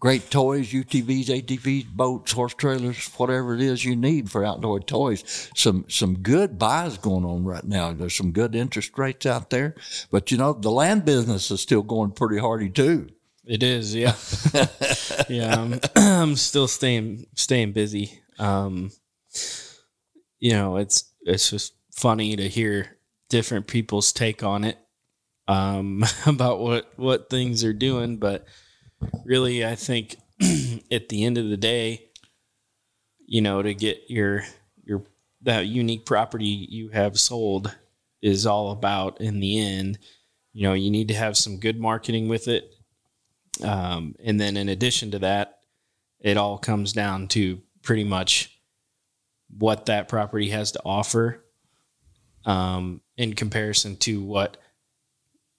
[0.00, 5.50] great toys, UTVs, ATVs, boats, horse trailers, whatever it is you need for outdoor toys.
[5.54, 7.92] Some some good buys going on right now.
[7.92, 9.74] There's some good interest rates out there,
[10.10, 13.08] but you know the land business is still going pretty hardy too.
[13.44, 14.14] It is, yeah,
[15.28, 15.60] yeah.
[15.60, 18.20] I'm, I'm still staying staying busy.
[18.38, 18.92] Um,
[20.40, 22.96] you know, it's it's just funny to hear
[23.28, 24.78] different people's take on it,
[25.48, 28.18] um, about what what things are doing.
[28.18, 28.46] But
[29.24, 30.16] really, I think
[30.92, 32.08] at the end of the day,
[33.26, 34.44] you know, to get your
[34.84, 35.02] your
[35.42, 37.74] that unique property you have sold
[38.20, 39.98] is all about in the end.
[40.52, 42.71] You know, you need to have some good marketing with it.
[43.62, 45.58] Um, and then in addition to that,
[46.20, 48.58] it all comes down to pretty much
[49.58, 51.44] what that property has to offer
[52.44, 54.56] um, in comparison to what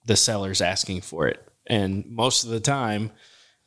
[0.05, 1.47] the seller's asking for it.
[1.67, 3.11] And most of the time,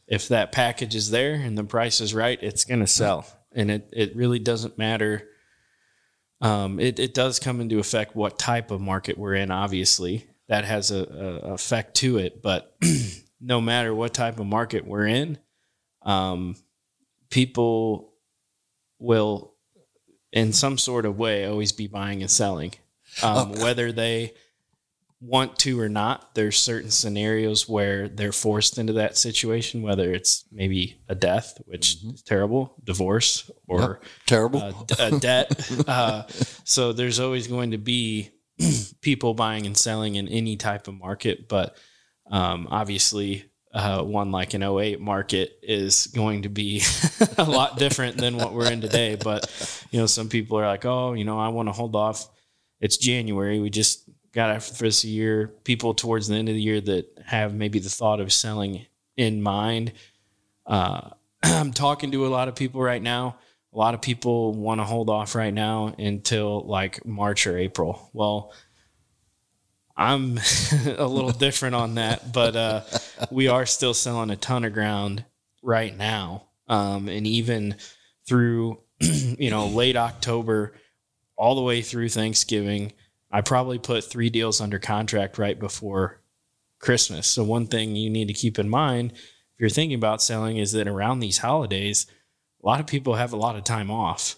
[0.07, 3.27] if that package is there and the price is right, it's going to sell.
[3.55, 5.29] And it, it really doesn't matter.
[6.41, 10.27] Um, it, it does come into effect what type of market we're in, obviously.
[10.49, 12.43] That has a, a effect to it.
[12.43, 12.77] But
[13.41, 15.39] no matter what type of market we're in,
[16.03, 16.57] um,
[17.31, 18.13] people
[18.99, 19.55] will,
[20.33, 22.73] in some sort of way, always be buying and selling.
[23.23, 24.35] Um, Whether they
[25.21, 30.45] want to or not, there's certain scenarios where they're forced into that situation, whether it's
[30.53, 34.63] maybe a death, which is terrible, divorce, or Terrible.
[34.63, 35.71] uh, d- a debt.
[35.89, 36.25] uh,
[36.65, 38.31] so there's always going to be
[39.01, 41.77] people buying and selling in any type of market, but
[42.31, 46.83] um, obviously, uh, one like an 08 market is going to be
[47.39, 49.17] a lot different than what we're in today.
[49.17, 49.51] But
[49.91, 52.29] you know, some people are like, "Oh, you know, I want to hold off.
[52.81, 53.61] It's January.
[53.61, 57.55] We just got after the year." People towards the end of the year that have
[57.55, 58.87] maybe the thought of selling
[59.17, 59.93] in mind.
[60.65, 61.11] Uh,
[61.43, 63.37] I'm talking to a lot of people right now.
[63.75, 68.11] A lot of people want to hold off right now until like March or April.
[68.15, 68.55] Well,
[69.97, 70.39] I'm
[70.97, 72.83] a little different on that, but uh,
[73.31, 75.25] we are still selling a ton of ground
[75.63, 76.49] right now.
[76.69, 77.77] Um, and even
[78.29, 80.75] through, you know, late October,
[81.37, 82.93] all the way through Thanksgiving,
[83.31, 86.21] I probably put three deals under contract right before
[86.79, 87.27] Christmas.
[87.27, 89.13] So, one thing you need to keep in mind
[89.57, 92.07] if you're thinking about selling is that around these holidays,
[92.63, 94.37] a lot of people have a lot of time off.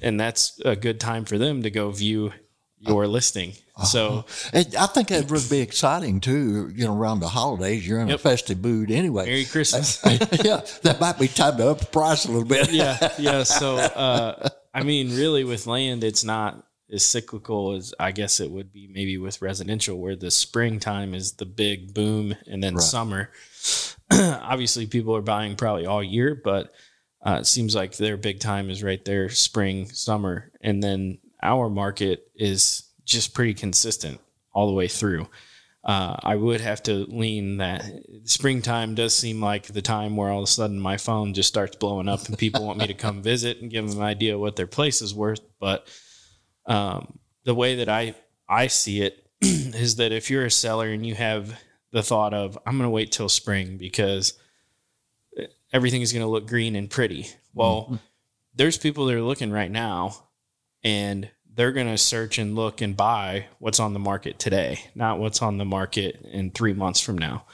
[0.00, 2.32] And that's a good time for them to go view
[2.78, 3.52] your listing.
[3.84, 6.70] So, It, I think that would be exciting too.
[6.74, 9.26] You know, around the holidays, you're in a festive mood anyway.
[9.26, 10.00] Merry Christmas.
[10.44, 12.70] yeah, that might be time to up the price a little bit.
[12.72, 13.42] yeah, yeah.
[13.42, 18.50] So, uh, I mean, really, with land, it's not as cyclical as I guess it
[18.50, 22.82] would be maybe with residential, where the springtime is the big boom, and then Right.
[22.82, 23.30] summer.
[24.10, 26.72] Obviously, people are buying probably all year, but
[27.26, 31.68] uh, it seems like their big time is right there, spring, summer, and then our
[31.68, 34.20] market is just pretty consistent
[34.52, 35.28] all the way through.
[35.84, 37.84] Uh, I would have to lean that
[38.24, 41.76] springtime does seem like the time where all of a sudden my phone just starts
[41.76, 44.56] blowing up and people want me to come visit and give them an idea what
[44.56, 45.42] their place is worth.
[45.60, 45.86] But
[46.66, 48.16] um, the way that I
[48.48, 51.56] I see it is that if you're a seller and you have
[51.92, 54.32] the thought of I'm going to wait till spring because
[55.72, 57.28] everything is going to look green and pretty.
[57.54, 58.00] Well,
[58.54, 60.25] there's people that are looking right now
[60.86, 65.18] and they're going to search and look and buy what's on the market today, not
[65.18, 67.44] what's on the market in three months from now.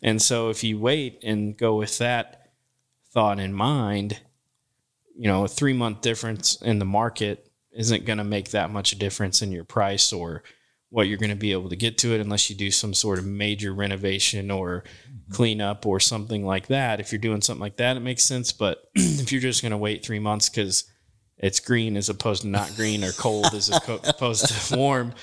[0.00, 2.52] And so if you wait and go with that
[3.12, 4.20] thought in mind,
[5.16, 8.92] you know, a three month difference in the market isn't going to make that much
[8.92, 10.44] difference in your price or
[10.90, 13.18] what you're going to be able to get to it unless you do some sort
[13.18, 15.32] of major renovation or mm-hmm.
[15.32, 17.00] cleanup or something like that.
[17.00, 18.52] If you're doing something like that, it makes sense.
[18.52, 20.84] But if you're just going to wait three months because
[21.38, 23.68] it's green as opposed to not green or cold as
[24.08, 25.14] opposed to warm,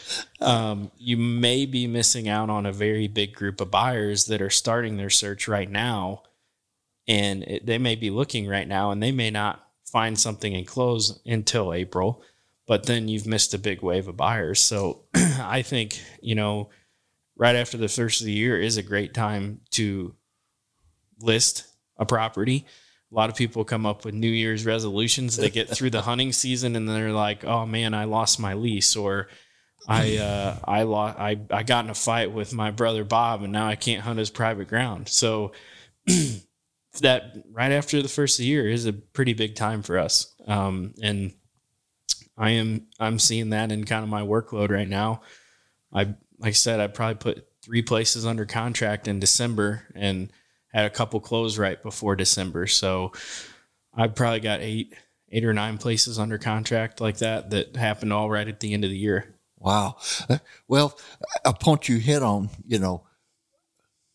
[0.42, 4.50] um, you may be missing out on a very big group of buyers that are
[4.50, 6.24] starting their search right now.
[7.08, 10.66] And it, they may be looking right now and they may not find something and
[10.66, 12.24] close until April,
[12.66, 14.64] but then you've missed a big wave of buyers.
[14.64, 16.70] So I think, you know,
[17.36, 20.16] right after the first of the year is a great time to
[21.20, 21.66] list
[21.98, 22.66] a property
[23.16, 25.38] a lot of people come up with New Year's resolutions.
[25.38, 28.98] They get through the hunting season and they're like, "Oh man, I lost my lease,"
[28.98, 29.30] or
[29.88, 33.54] "I uh, I lost I I got in a fight with my brother Bob and
[33.54, 35.54] now I can't hunt his private ground." So
[37.02, 40.36] that right after the first of the year is a pretty big time for us,
[40.46, 41.34] um, and
[42.38, 45.22] I am I'm seeing that in kind of my workload right now.
[45.94, 50.34] I like I said, I probably put three places under contract in December and
[50.76, 52.68] had a couple close right before December.
[52.68, 53.14] So
[53.94, 54.94] I've probably got eight,
[55.32, 58.84] eight or nine places under contract like that that happened all right at the end
[58.84, 59.36] of the year.
[59.58, 59.96] Wow.
[60.68, 61.00] Well,
[61.46, 63.08] a point you hit on, you know,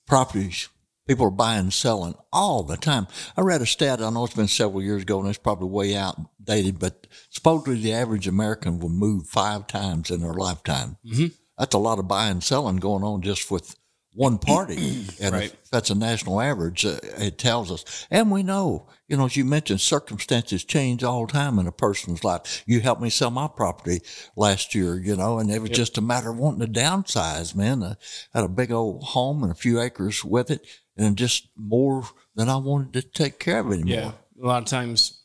[0.07, 0.69] properties.
[1.09, 3.07] People are buying and selling all the time.
[3.39, 5.97] I read a stat, I know it's been several years ago and it's probably way
[5.97, 10.99] outdated, but supposedly the average American will move five times in their lifetime.
[11.07, 11.29] Mm-hmm.
[11.59, 13.77] That's a lot of buying and selling going on just with
[14.15, 15.07] one party.
[15.21, 15.53] and right.
[15.53, 18.07] if that's a national average, uh, it tells us.
[18.11, 21.73] And we know, you know, as you mentioned, circumstances change all the time in a
[21.73, 22.63] person's life.
[22.67, 24.01] You helped me sell my property
[24.37, 25.77] last year, you know, and it was yep.
[25.77, 27.83] just a matter of wanting to downsize, man.
[27.83, 27.97] I
[28.35, 32.49] had a big old home and a few acres with it and just more than
[32.49, 33.89] I wanted to take care of anymore.
[33.89, 34.13] Yeah.
[34.43, 35.23] A lot of times,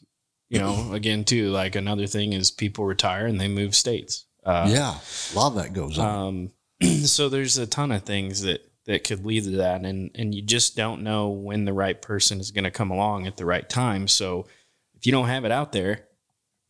[0.49, 4.25] you know, again, too, like another thing is people retire and they move states.
[4.43, 4.95] Uh, yeah.
[5.33, 6.51] A lot of that goes on.
[6.81, 9.83] Um, so there's a ton of things that that could lead to that.
[9.83, 13.27] And and you just don't know when the right person is going to come along
[13.27, 14.07] at the right time.
[14.07, 14.47] So
[14.95, 16.07] if you don't have it out there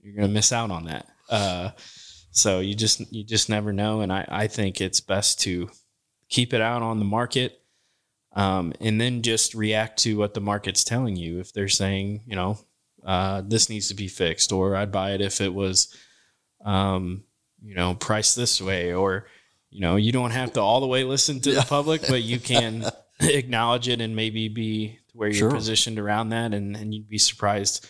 [0.06, 1.08] you're going to miss out on that.
[1.30, 1.72] Uh,
[2.30, 4.02] so you just you just never know.
[4.02, 5.70] And I, I think it's best to
[6.30, 7.60] keep it out on the market
[8.34, 11.40] um, and then just react to what the market's telling you.
[11.40, 12.60] If they're saying you know
[13.04, 15.96] uh, this needs to be fixed or i'd buy it if it was
[16.66, 17.24] um,
[17.64, 19.28] you know priced this way or
[19.76, 21.60] you know, you don't have to all the way listen to yeah.
[21.60, 22.86] the public, but you can
[23.20, 25.52] acknowledge it and maybe be where you're sure.
[25.52, 26.54] positioned around that.
[26.54, 27.86] And, and you'd be surprised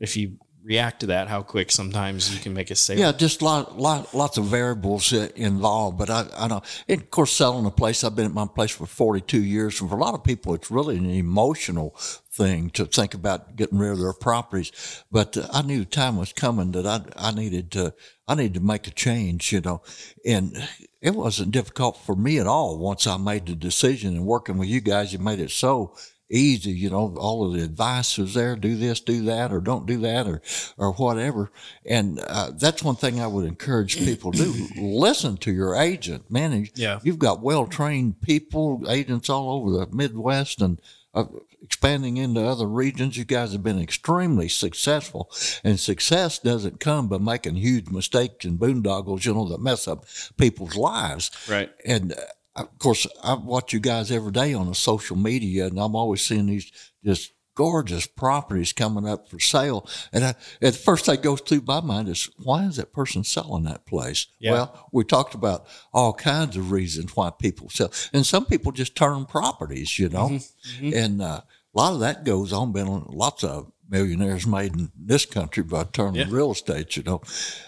[0.00, 2.98] if you react to that, how quick sometimes you can make a sale.
[2.98, 5.98] Yeah, just lot, lot, lots of variables involved.
[5.98, 8.70] But I, I know, and of course, selling a place, I've been at my place
[8.70, 9.80] for 42 years.
[9.80, 11.94] And for a lot of people, it's really an emotional
[12.32, 15.04] thing to think about getting rid of their properties.
[15.12, 17.94] But uh, I knew time was coming that I, I needed to,
[18.26, 19.82] I needed to make a change, you know,
[20.24, 20.66] and
[21.02, 24.68] it wasn't difficult for me at all once I made the decision and working with
[24.68, 25.94] you guys, you made it so
[26.34, 29.86] easy, you know, all of the advice was there, do this, do that, or don't
[29.86, 30.42] do that, or,
[30.76, 31.50] or whatever.
[31.86, 34.68] And, uh, that's one thing I would encourage people to do.
[34.76, 36.68] Listen to your agent, man.
[36.74, 37.00] Yeah.
[37.02, 40.80] You've got well trained people, agents all over the Midwest and,
[41.14, 41.24] uh,
[41.62, 43.16] expanding into other regions.
[43.16, 45.30] You guys have been extremely successful,
[45.62, 50.04] and success doesn't come by making huge mistakes and boondoggles, you know, that mess up
[50.36, 51.30] people's lives.
[51.48, 51.70] Right.
[51.84, 52.16] And uh,
[52.56, 56.24] of course, I watch you guys every day on the social media, and I'm always
[56.24, 56.70] seeing these
[57.04, 59.88] just gorgeous properties coming up for sale.
[60.12, 60.28] And I,
[60.60, 63.86] at the first thing goes through my mind is, why is that person selling that
[63.86, 64.26] place?
[64.38, 64.52] Yeah.
[64.52, 67.92] Well, we talked about all kinds of reasons why people sell.
[68.12, 70.28] And some people just turn properties, you know.
[70.30, 70.86] Mm-hmm.
[70.86, 70.96] Mm-hmm.
[70.96, 71.40] And uh,
[71.74, 72.72] a lot of that goes on.
[72.72, 76.34] Been lots of millionaires made in this country by turning yeah.
[76.34, 77.20] real estate, you know.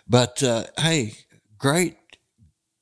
[0.09, 1.15] But uh, hey,
[1.59, 1.97] great,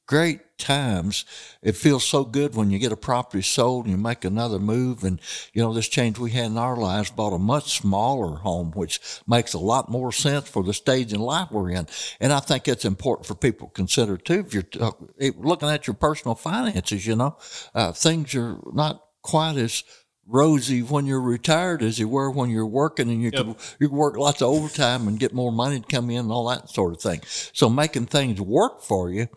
[0.06, 1.24] great times.
[1.62, 5.04] It feels so good when you get a property sold and you make another move.
[5.04, 5.20] And,
[5.52, 9.00] you know, this change we had in our lives bought a much smaller home, which
[9.26, 11.86] makes a lot more sense for the stage in life we're in.
[12.20, 14.44] And I think it's important for people to consider too.
[14.46, 14.92] If you're uh,
[15.36, 17.36] looking at your personal finances, you know,
[17.74, 19.82] uh, things are not quite as
[20.26, 23.44] rosy when you're retired as you were when you're working and you yep.
[23.44, 26.32] could you could work lots of overtime and get more money to come in and
[26.32, 27.20] all that sort of thing.
[27.52, 29.28] So making things work for you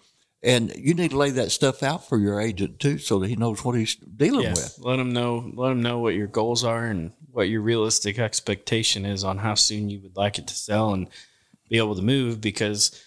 [0.47, 3.35] and you need to lay that stuff out for your agent too, so that he
[3.35, 4.79] knows what he's dealing yeah, with.
[4.79, 5.51] Let him know.
[5.53, 9.55] Let him know what your goals are and what your realistic expectation is on how
[9.55, 11.09] soon you would like it to sell and
[11.69, 12.39] be able to move.
[12.39, 12.97] Because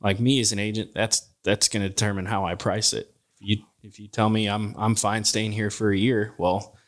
[0.00, 3.14] like me as an agent, that's that's going to determine how I price it.
[3.38, 6.78] If you if you tell me I'm I'm fine staying here for a year, well,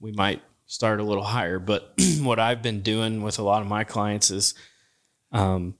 [0.00, 1.58] we might start a little higher.
[1.58, 4.54] But what I've been doing with a lot of my clients is,
[5.30, 5.74] um,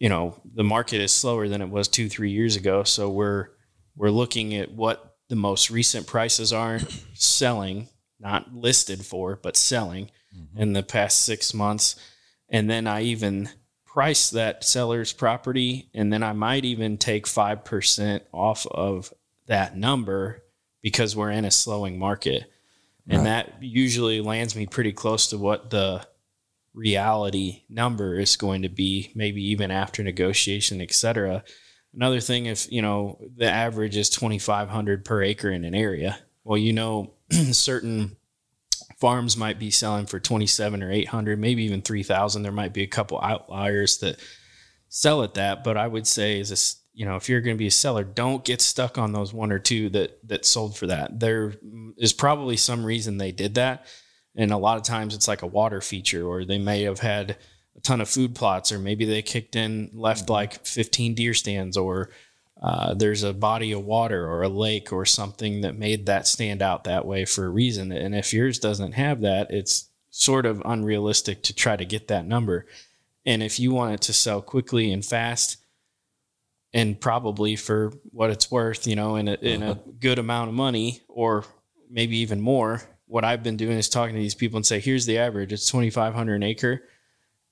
[0.00, 3.50] you know, the market is slower than it was two three years ago, so we're
[3.94, 6.80] we're looking at what the most recent prices are
[7.14, 7.88] selling,
[8.18, 10.60] not listed for, but selling mm-hmm.
[10.60, 11.94] in the past six months,
[12.48, 13.50] and then I even
[13.92, 19.12] price that seller's property and then I might even take 5% off of
[19.48, 20.44] that number
[20.80, 22.44] because we're in a slowing market.
[23.08, 23.24] And right.
[23.24, 26.06] that usually lands me pretty close to what the
[26.74, 31.42] reality number is going to be, maybe even after negotiation, et cetera.
[31.94, 35.74] Another thing, if you know the average is twenty five hundred per acre in an
[35.74, 37.14] area, well, you know
[37.52, 38.16] certain
[39.00, 42.86] farms might be selling for 27 or 800 maybe even 3000 there might be a
[42.86, 44.20] couple outliers that
[44.90, 47.58] sell at that but i would say is this you know if you're going to
[47.58, 50.86] be a seller don't get stuck on those one or two that that sold for
[50.88, 51.18] that.
[51.18, 51.54] There
[51.96, 53.86] is probably some reason they did that
[54.40, 57.36] and a lot of times it's like a water feature or they may have had
[57.76, 60.32] a ton of food plots or maybe they kicked in left mm-hmm.
[60.32, 62.08] like 15 deer stands or
[62.62, 66.62] uh, there's a body of water or a lake or something that made that stand
[66.62, 67.92] out that way for a reason.
[67.92, 72.26] And if yours doesn't have that, it's sort of unrealistic to try to get that
[72.26, 72.66] number.
[73.26, 75.58] And if you want it to sell quickly and fast,
[76.72, 79.80] and probably for what it's worth, you know, in a, in a uh-huh.
[79.98, 81.44] good amount of money, or
[81.90, 85.04] maybe even more, what I've been doing is talking to these people and say, here's
[85.04, 85.52] the average.
[85.52, 86.82] It's 2,500 an acre.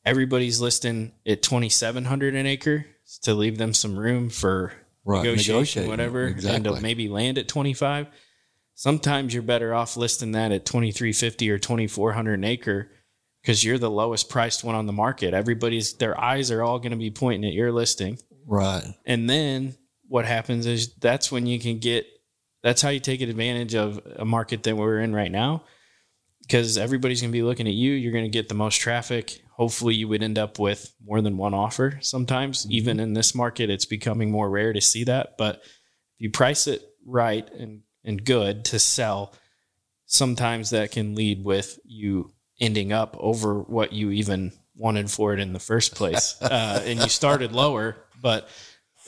[0.05, 2.87] Everybody's listing at 2,700 an acre
[3.23, 4.73] to leave them some room for
[5.05, 5.25] right.
[5.25, 6.71] negotiation, whatever, exactly.
[6.71, 8.07] and to maybe land at 25.
[8.75, 12.89] Sometimes you're better off listing that at 2350 or 2400 an acre
[13.43, 15.35] because you're the lowest priced one on the market.
[15.35, 18.19] Everybody's their eyes are all going to be pointing at your listing.
[18.47, 18.85] Right.
[19.05, 22.07] And then what happens is that's when you can get
[22.63, 25.65] that's how you take advantage of a market that we're in right now
[26.43, 27.93] because everybody's going to be looking at you.
[27.93, 31.37] You're going to get the most traffic hopefully you would end up with more than
[31.37, 32.73] one offer sometimes mm-hmm.
[32.73, 36.67] even in this market it's becoming more rare to see that but if you price
[36.67, 39.35] it right and and good to sell
[40.07, 45.41] sometimes that can lead with you ending up over what you even wanted for it
[45.41, 48.49] in the first place uh, and you started lower but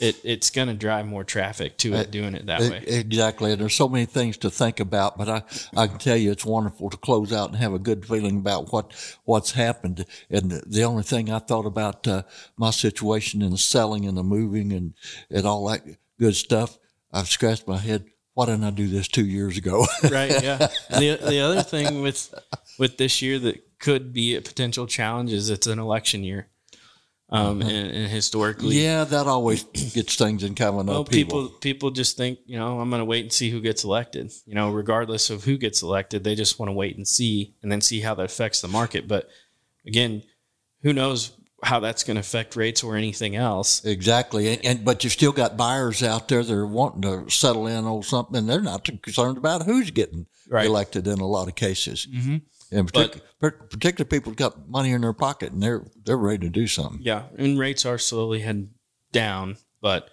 [0.01, 2.83] it, it's going to drive more traffic to it doing it that way.
[2.87, 3.53] Exactly.
[3.53, 5.43] And there's so many things to think about, but I,
[5.77, 8.73] I can tell you it's wonderful to close out and have a good feeling about
[8.73, 8.93] what,
[9.25, 10.07] what's happened.
[10.31, 12.23] And the only thing I thought about uh,
[12.57, 14.95] my situation in the selling and the moving and,
[15.31, 15.85] and all that
[16.19, 16.79] good stuff,
[17.13, 18.07] I've scratched my head.
[18.33, 19.87] Why didn't I do this two years ago?
[20.11, 20.43] right.
[20.43, 20.69] Yeah.
[20.91, 22.35] The, the other thing with,
[22.79, 26.49] with this year that could be a potential challenge is it's an election year
[27.31, 27.71] um, uh-huh.
[27.71, 28.83] and, and, historically.
[28.83, 29.63] Yeah, that always
[29.95, 33.05] gets things in kind of well, people people just think you know I'm going to
[33.05, 34.33] wait and see who gets elected.
[34.47, 37.71] You know, regardless of who gets elected, they just want to wait and see, and
[37.71, 39.07] then see how that affects the market.
[39.07, 39.29] But
[39.87, 40.23] again,
[40.83, 43.85] who knows how that's going to affect rates or anything else?
[43.85, 47.67] Exactly, and, and but you still got buyers out there that are wanting to settle
[47.67, 48.37] in on something.
[48.37, 50.67] And they're not concerned about who's getting right.
[50.67, 52.09] elected in a lot of cases.
[52.11, 52.37] Mm-hmm.
[52.71, 56.51] And partic- but, particularly people got money in their pocket and they're they're ready to
[56.51, 57.01] do something.
[57.03, 58.71] Yeah, and rates are slowly heading
[59.13, 60.09] down, but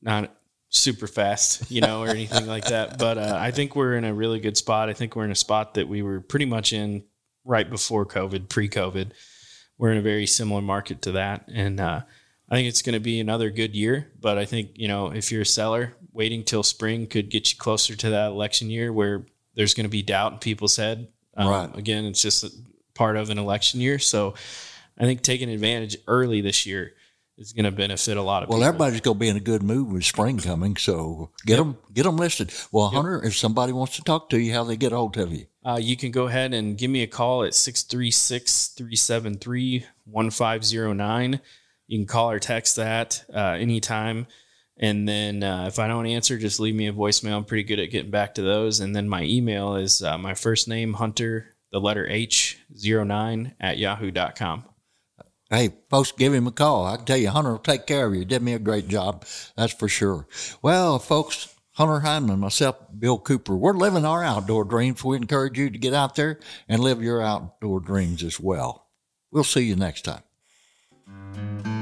[0.00, 0.34] not
[0.68, 2.98] super fast, you know, or anything like that.
[2.98, 4.88] But uh, I think we're in a really good spot.
[4.88, 7.04] I think we're in a spot that we were pretty much in
[7.44, 9.10] right before COVID, pre-COVID.
[9.78, 12.02] We're in a very similar market to that, and uh,
[12.50, 14.10] I think it's going to be another good year.
[14.20, 17.58] But I think you know, if you're a seller, waiting till spring could get you
[17.58, 19.24] closer to that election year where
[19.54, 21.08] there's going to be doubt in people's head
[21.38, 21.76] um, right.
[21.76, 22.44] Again, it's just
[22.94, 23.98] part of an election year.
[23.98, 24.34] So
[24.98, 26.92] I think taking advantage early this year
[27.38, 28.60] is going to benefit a lot of well, people.
[28.60, 30.76] Well, everybody's going to be in a good mood with spring coming.
[30.76, 31.58] So get yep.
[31.58, 32.52] them, get them listed.
[32.72, 32.94] Well, yep.
[32.94, 35.46] Hunter, if somebody wants to talk to you, how they get a hold of you?
[35.64, 41.40] Uh, you can go ahead and give me a call at 636 373 1509.
[41.86, 44.26] You can call or text that uh, anytime.
[44.78, 47.36] And then uh, if I don't answer, just leave me a voicemail.
[47.36, 48.80] I'm pretty good at getting back to those.
[48.80, 53.78] And then my email is uh, my first name, Hunter, the letter H, 09 at
[53.78, 54.64] yahoo.com.
[55.50, 56.84] Hey, folks, give him a call.
[56.84, 58.24] I can tell you, Hunter will take care of you.
[58.24, 59.24] Did me a great job.
[59.56, 60.28] That's for sure.
[60.60, 65.02] Well, folks, Hunter Hindman, myself, Bill Cooper, we're living our outdoor dreams.
[65.02, 68.88] We encourage you to get out there and live your outdoor dreams as well.
[69.30, 71.77] We'll see you next time.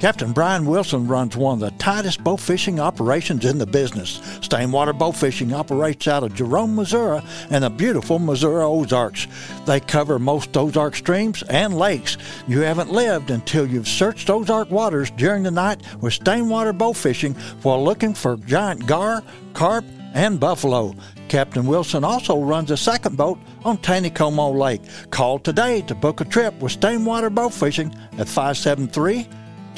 [0.00, 4.20] Captain Brian Wilson runs one of the tightest bow fishing operations in the business.
[4.40, 7.20] Stainwater Bow Fishing operates out of Jerome, Missouri,
[7.50, 9.26] and the beautiful Missouri Ozarks.
[9.66, 12.16] They cover most Ozark streams and lakes.
[12.46, 17.34] You haven't lived until you've searched Ozark waters during the night with Stainwater Bow Fishing
[17.62, 19.84] while looking for giant gar, carp,
[20.14, 20.94] and buffalo.
[21.28, 24.80] Captain Wilson also runs a second boat on Taneycomo Lake.
[25.10, 29.28] Call today to book a trip with Stainwater Bow Fishing at 573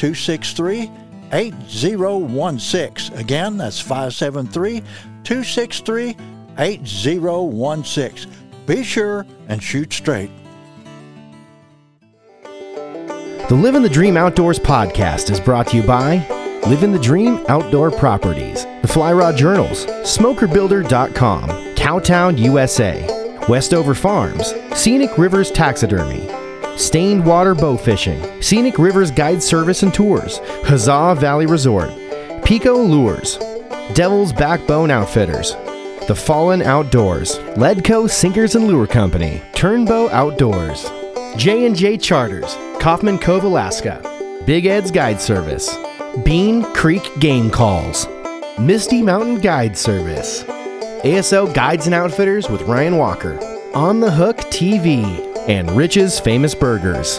[0.01, 0.91] 263
[1.31, 3.15] 8016.
[3.19, 4.81] Again, that's 573
[5.25, 6.17] 263
[6.59, 8.33] 8016.
[8.65, 10.31] Be sure and shoot straight.
[12.43, 16.27] The Living the Dream Outdoors podcast is brought to you by
[16.67, 23.07] Living the Dream Outdoor Properties, the Fly Rod Journals, SmokerBuilder.com, Cowtown, USA,
[23.51, 26.27] Westover Farms, Scenic Rivers Taxidermy,
[26.81, 31.91] Stained Water Bow Fishing, Scenic Rivers Guide Service and Tours, Huzzah Valley Resort,
[32.43, 33.37] Pico Lures,
[33.93, 35.53] Devil's Backbone Outfitters,
[36.09, 40.91] The Fallen Outdoors, Ledco Sinkers and Lure Company, Turnbow Outdoors,
[41.37, 44.01] J&J Charters, Kaufman Cove, Alaska,
[44.47, 45.77] Big Ed's Guide Service,
[46.25, 48.09] Bean Creek Game Calls,
[48.59, 50.45] Misty Mountain Guide Service,
[51.05, 53.39] ASO Guides and Outfitters with Ryan Walker,
[53.75, 57.19] On the Hook TV, and Rich's Famous Burgers.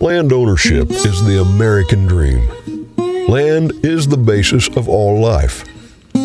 [0.00, 2.48] Land ownership is the American dream.
[3.28, 5.64] Land is the basis of all life.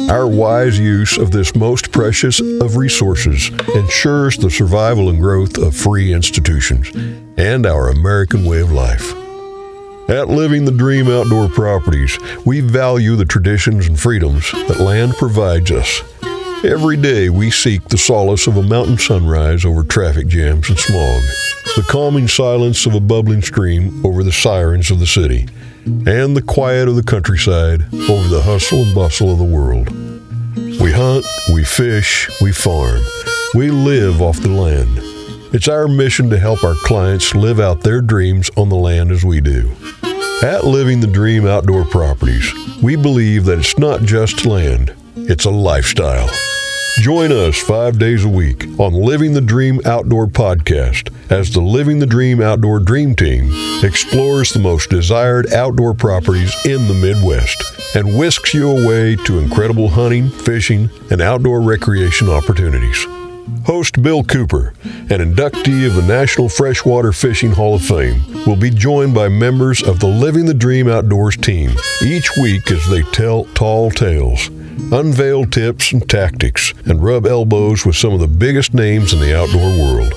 [0.10, 5.76] Our wise use of this most precious of resources ensures the survival and growth of
[5.76, 6.90] free institutions
[7.38, 9.17] and our American way of life.
[10.10, 15.70] At Living the Dream Outdoor Properties, we value the traditions and freedoms that land provides
[15.70, 16.02] us.
[16.64, 21.22] Every day we seek the solace of a mountain sunrise over traffic jams and smog,
[21.76, 25.50] the calming silence of a bubbling stream over the sirens of the city,
[25.86, 29.90] and the quiet of the countryside over the hustle and bustle of the world.
[30.56, 33.02] We hunt, we fish, we farm,
[33.54, 35.07] we live off the land.
[35.54, 39.24] It's our mission to help our clients live out their dreams on the land as
[39.24, 39.72] we do.
[40.44, 45.50] At Living the Dream Outdoor Properties, we believe that it's not just land, it's a
[45.50, 46.30] lifestyle.
[47.00, 52.00] Join us five days a week on Living the Dream Outdoor Podcast as the Living
[52.00, 53.50] the Dream Outdoor Dream Team
[53.84, 57.64] explores the most desired outdoor properties in the Midwest
[57.96, 63.08] and whisks you away to incredible hunting, fishing, and outdoor recreation opportunities.
[63.66, 68.70] Host Bill Cooper, an inductee of the National Freshwater Fishing Hall of Fame, will be
[68.70, 71.72] joined by members of the Living the Dream Outdoors team
[72.02, 74.48] each week as they tell tall tales,
[74.92, 79.38] unveil tips and tactics, and rub elbows with some of the biggest names in the
[79.38, 80.14] outdoor world.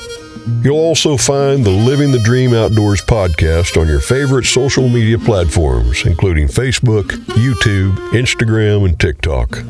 [0.62, 6.04] You'll also find the Living the Dream Outdoors podcast on your favorite social media platforms,
[6.04, 9.64] including Facebook, YouTube, Instagram, and TikTok.